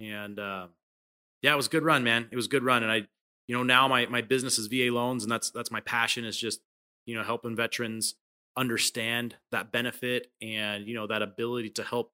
and 0.00 0.38
uh, 0.38 0.66
yeah, 1.40 1.52
it 1.52 1.56
was 1.56 1.68
a 1.68 1.70
good 1.70 1.84
run, 1.84 2.04
man. 2.04 2.28
It 2.30 2.36
was 2.36 2.46
a 2.46 2.50
good 2.50 2.64
run, 2.64 2.82
and 2.82 2.90
I, 2.90 3.06
you 3.46 3.56
know, 3.56 3.62
now 3.62 3.88
my 3.88 4.06
my 4.06 4.20
business 4.20 4.58
is 4.58 4.66
VA 4.66 4.92
loans, 4.92 5.22
and 5.22 5.30
that's 5.30 5.50
that's 5.50 5.70
my 5.70 5.80
passion 5.80 6.24
is 6.24 6.36
just 6.36 6.60
you 7.06 7.14
know 7.14 7.22
helping 7.22 7.56
veterans 7.56 8.16
understand 8.56 9.36
that 9.50 9.72
benefit 9.72 10.30
and 10.42 10.86
you 10.86 10.94
know 10.94 11.06
that 11.06 11.22
ability 11.22 11.70
to 11.70 11.82
help 11.82 12.12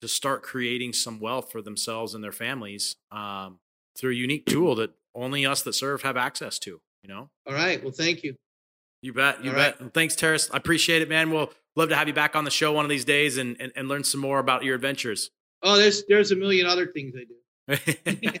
to 0.00 0.08
start 0.08 0.42
creating 0.42 0.92
some 0.94 1.20
wealth 1.20 1.52
for 1.52 1.60
themselves 1.60 2.14
and 2.14 2.24
their 2.24 2.32
families 2.32 2.96
um, 3.12 3.58
through 3.96 4.12
a 4.12 4.14
unique 4.14 4.46
tool 4.46 4.74
that 4.74 4.90
only 5.14 5.46
us 5.46 5.62
that 5.62 5.72
serve 5.72 6.02
have 6.02 6.16
access 6.16 6.58
to 6.58 6.80
you 7.02 7.08
know 7.08 7.30
all 7.46 7.54
right 7.54 7.82
well 7.82 7.92
thank 7.92 8.22
you 8.22 8.34
you 9.02 9.12
bet 9.12 9.42
you 9.44 9.50
all 9.50 9.56
bet 9.56 9.80
right. 9.80 9.94
thanks 9.94 10.14
Taras 10.16 10.50
i 10.52 10.56
appreciate 10.56 11.02
it 11.02 11.08
man 11.08 11.30
we'll 11.30 11.52
love 11.76 11.88
to 11.88 11.96
have 11.96 12.08
you 12.08 12.14
back 12.14 12.36
on 12.36 12.44
the 12.44 12.50
show 12.50 12.72
one 12.72 12.84
of 12.84 12.88
these 12.88 13.04
days 13.04 13.38
and, 13.38 13.56
and, 13.60 13.72
and 13.76 13.88
learn 13.88 14.04
some 14.04 14.20
more 14.20 14.38
about 14.38 14.64
your 14.64 14.74
adventures 14.74 15.30
oh 15.62 15.76
there's 15.76 16.04
there's 16.06 16.32
a 16.32 16.36
million 16.36 16.66
other 16.66 16.86
things 16.86 17.14
i 17.16 17.24
do 17.24 18.40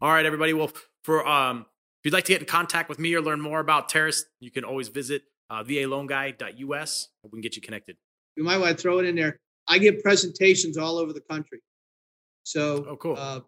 all 0.00 0.10
right 0.10 0.26
everybody 0.26 0.52
well 0.52 0.70
for 1.04 1.26
um 1.26 1.66
if 2.00 2.04
you'd 2.04 2.14
like 2.14 2.24
to 2.24 2.32
get 2.32 2.40
in 2.40 2.46
contact 2.46 2.88
with 2.88 2.98
me 2.98 3.14
or 3.14 3.20
learn 3.20 3.40
more 3.40 3.60
about 3.60 3.88
Taras 3.88 4.26
you 4.40 4.50
can 4.50 4.64
always 4.64 4.88
visit 4.88 5.22
uh, 5.50 5.62
VALoanGuy.us. 5.64 7.08
We 7.24 7.30
can 7.30 7.40
get 7.40 7.56
you 7.56 7.62
connected. 7.62 7.96
You 8.36 8.44
might 8.44 8.58
want 8.58 8.76
to 8.76 8.82
throw 8.82 8.98
it 8.98 9.06
in 9.06 9.16
there. 9.16 9.38
I 9.66 9.78
give 9.78 10.02
presentations 10.02 10.78
all 10.78 10.98
over 10.98 11.12
the 11.12 11.20
country. 11.20 11.60
So, 12.44 12.86
oh, 12.88 12.96
cool. 12.96 13.16
Uh, 13.18 13.40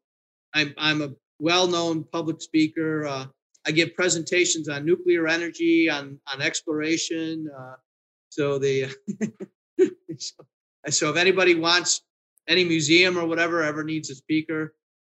I'm 0.54 0.74
I'm 0.76 1.00
a 1.02 1.11
well-known 1.41 2.05
public 2.05 2.41
speaker. 2.41 3.07
Uh, 3.07 3.26
I 3.66 3.72
give 3.72 3.95
presentations 3.95 4.68
on 4.68 4.84
nuclear 4.84 5.26
energy, 5.26 5.91
on 5.91 6.18
on 6.32 6.41
exploration. 6.41 7.49
Uh, 7.57 7.74
so 8.30 8.59
the 8.59 8.95
so, 10.88 11.11
if 11.11 11.16
anybody 11.16 11.55
wants 11.55 12.03
any 12.49 12.64
museum 12.64 13.18
or 13.18 13.26
whatever 13.26 13.62
ever 13.62 13.84
needs 13.84 14.11
a 14.11 14.14
speaker, 14.14 14.74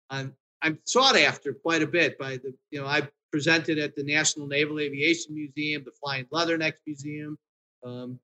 I'm 0.10 0.34
I'm 0.62 0.80
sought 0.86 1.16
after 1.16 1.54
quite 1.54 1.82
a 1.82 1.88
bit 1.88 2.18
by 2.20 2.38
the 2.38 2.54
you 2.72 2.82
know 2.82 2.88
I 2.88 3.08
presented 3.32 3.78
at 3.80 3.96
the 3.96 4.04
National 4.04 4.48
Naval 4.48 4.80
Aviation 4.80 5.34
Museum, 5.34 5.84
the 5.84 5.92
Flying 6.02 6.26
Leathernecks 6.26 6.80
Museum. 6.86 7.38
Um, 7.84 8.20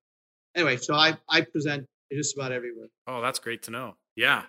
anyway, 0.55 0.77
so 0.77 0.93
I 0.93 1.17
I 1.29 1.41
present 1.41 1.87
just 2.11 2.35
about 2.35 2.51
everywhere. 2.51 2.87
Oh, 3.07 3.21
that's 3.21 3.39
great 3.39 3.63
to 3.63 3.71
know. 3.71 3.95
Yeah. 4.15 4.43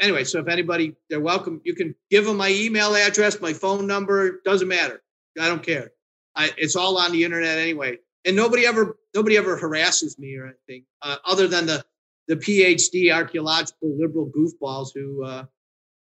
Anyway, 0.00 0.24
so 0.24 0.40
if 0.40 0.48
anybody, 0.48 0.94
they're 1.08 1.20
welcome. 1.20 1.60
You 1.64 1.74
can 1.74 1.94
give 2.10 2.24
them 2.24 2.38
my 2.38 2.48
email 2.50 2.94
address, 2.94 3.40
my 3.40 3.52
phone 3.52 3.86
number. 3.86 4.40
Doesn't 4.44 4.68
matter. 4.68 5.02
I 5.38 5.48
don't 5.48 5.62
care. 5.62 5.92
I, 6.34 6.50
it's 6.56 6.76
all 6.76 6.98
on 6.98 7.12
the 7.12 7.24
internet 7.24 7.58
anyway. 7.58 7.98
And 8.24 8.36
nobody 8.36 8.66
ever 8.66 8.98
nobody 9.14 9.36
ever 9.36 9.56
harasses 9.56 10.18
me 10.18 10.36
or 10.36 10.46
anything, 10.46 10.84
uh, 11.02 11.16
other 11.24 11.48
than 11.48 11.66
the 11.66 11.84
the 12.28 12.36
PhD 12.36 13.12
archaeological 13.12 13.96
liberal 13.98 14.30
goofballs 14.30 14.88
who 14.94 15.24
uh, 15.24 15.44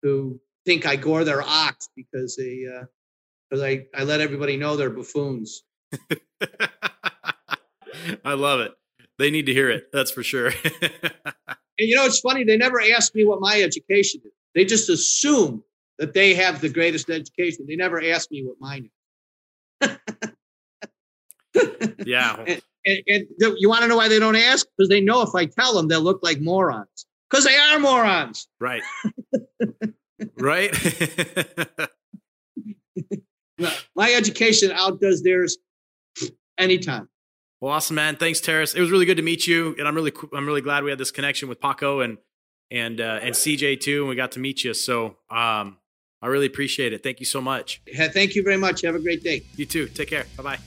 who 0.02 0.40
think 0.64 0.86
I 0.86 0.96
gore 0.96 1.24
their 1.24 1.42
ox 1.42 1.88
because 1.96 2.36
they 2.36 2.66
because 3.50 3.62
uh, 3.62 3.66
I 3.66 3.86
I 3.94 4.04
let 4.04 4.20
everybody 4.20 4.56
know 4.56 4.76
they're 4.76 4.90
buffoons. 4.90 5.64
I 8.24 8.34
love 8.34 8.60
it. 8.60 8.72
They 9.18 9.30
need 9.30 9.46
to 9.46 9.52
hear 9.52 9.70
it. 9.70 9.90
That's 9.92 10.10
for 10.10 10.22
sure. 10.22 10.52
and 11.78 11.88
you 11.88 11.96
know, 11.96 12.04
it's 12.04 12.20
funny. 12.20 12.44
They 12.44 12.56
never 12.56 12.80
ask 12.80 13.14
me 13.14 13.24
what 13.24 13.40
my 13.40 13.60
education 13.60 14.20
is. 14.24 14.32
They 14.54 14.64
just 14.64 14.88
assume 14.88 15.62
that 15.98 16.14
they 16.14 16.34
have 16.34 16.60
the 16.60 16.68
greatest 16.68 17.10
education. 17.10 17.66
They 17.68 17.76
never 17.76 18.02
ask 18.02 18.30
me 18.30 18.44
what 18.44 18.56
mine 18.60 18.90
is. 19.80 19.98
yeah. 22.06 22.36
And, 22.46 22.62
and, 22.86 23.02
and 23.08 23.26
you 23.58 23.68
want 23.68 23.82
to 23.82 23.88
know 23.88 23.96
why 23.96 24.08
they 24.08 24.18
don't 24.18 24.36
ask? 24.36 24.66
Because 24.76 24.88
they 24.88 25.00
know 25.00 25.22
if 25.22 25.34
I 25.34 25.46
tell 25.46 25.74
them, 25.74 25.88
they'll 25.88 26.00
look 26.00 26.20
like 26.22 26.40
morons. 26.40 27.06
Because 27.30 27.44
they 27.44 27.56
are 27.56 27.78
morons. 27.78 28.48
Right. 28.60 28.82
right. 30.38 30.72
My 33.96 34.12
education 34.12 34.72
outdoes 34.72 35.22
theirs 35.22 35.58
anytime. 36.58 37.08
Well, 37.64 37.72
awesome, 37.72 37.96
man. 37.96 38.16
Thanks, 38.16 38.42
Taras. 38.42 38.74
It 38.74 38.80
was 38.82 38.90
really 38.90 39.06
good 39.06 39.16
to 39.16 39.22
meet 39.22 39.46
you, 39.46 39.74
and 39.78 39.88
I'm 39.88 39.94
really 39.94 40.12
I'm 40.34 40.44
really 40.44 40.60
glad 40.60 40.84
we 40.84 40.90
had 40.90 40.98
this 40.98 41.10
connection 41.10 41.48
with 41.48 41.62
Paco 41.62 42.00
and 42.00 42.18
and 42.70 43.00
uh, 43.00 43.20
and 43.22 43.34
CJ 43.34 43.80
too, 43.80 44.00
and 44.00 44.10
we 44.10 44.16
got 44.16 44.32
to 44.32 44.38
meet 44.38 44.64
you. 44.64 44.74
So 44.74 45.16
um, 45.30 45.78
I 46.20 46.26
really 46.26 46.44
appreciate 46.44 46.92
it. 46.92 47.02
Thank 47.02 47.20
you 47.20 47.26
so 47.26 47.40
much. 47.40 47.80
Thank 47.96 48.34
you 48.34 48.42
very 48.42 48.58
much. 48.58 48.82
Have 48.82 48.94
a 48.94 48.98
great 48.98 49.24
day. 49.24 49.44
You 49.56 49.64
too. 49.64 49.86
Take 49.86 50.10
care. 50.10 50.26
Bye 50.36 50.42
bye. 50.42 50.58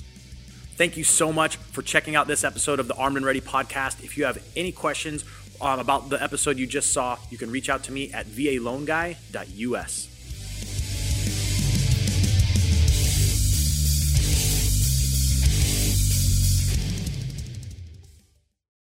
Thank 0.75 0.97
you 0.97 1.03
so 1.03 1.31
much 1.31 1.57
for 1.57 1.83
checking 1.83 2.15
out 2.15 2.25
this 2.25 2.43
episode 2.43 2.79
of 2.79 2.87
the 2.87 2.95
Armed 2.95 3.17
and 3.17 3.25
Ready 3.27 3.41
podcast. 3.41 4.03
If 4.03 4.17
you 4.17 4.25
have 4.25 4.43
any 4.55 4.71
questions 4.71 5.23
um, 5.61 5.79
about 5.79 6.09
the 6.09 6.19
episode 6.19 6.57
you 6.57 6.65
just 6.65 6.93
saw, 6.93 7.19
you 7.29 7.37
can 7.37 7.51
reach 7.51 7.69
out 7.69 7.83
to 7.83 7.91
me 7.91 8.11
at 8.11 8.25
valoanguy.us. 8.25 10.16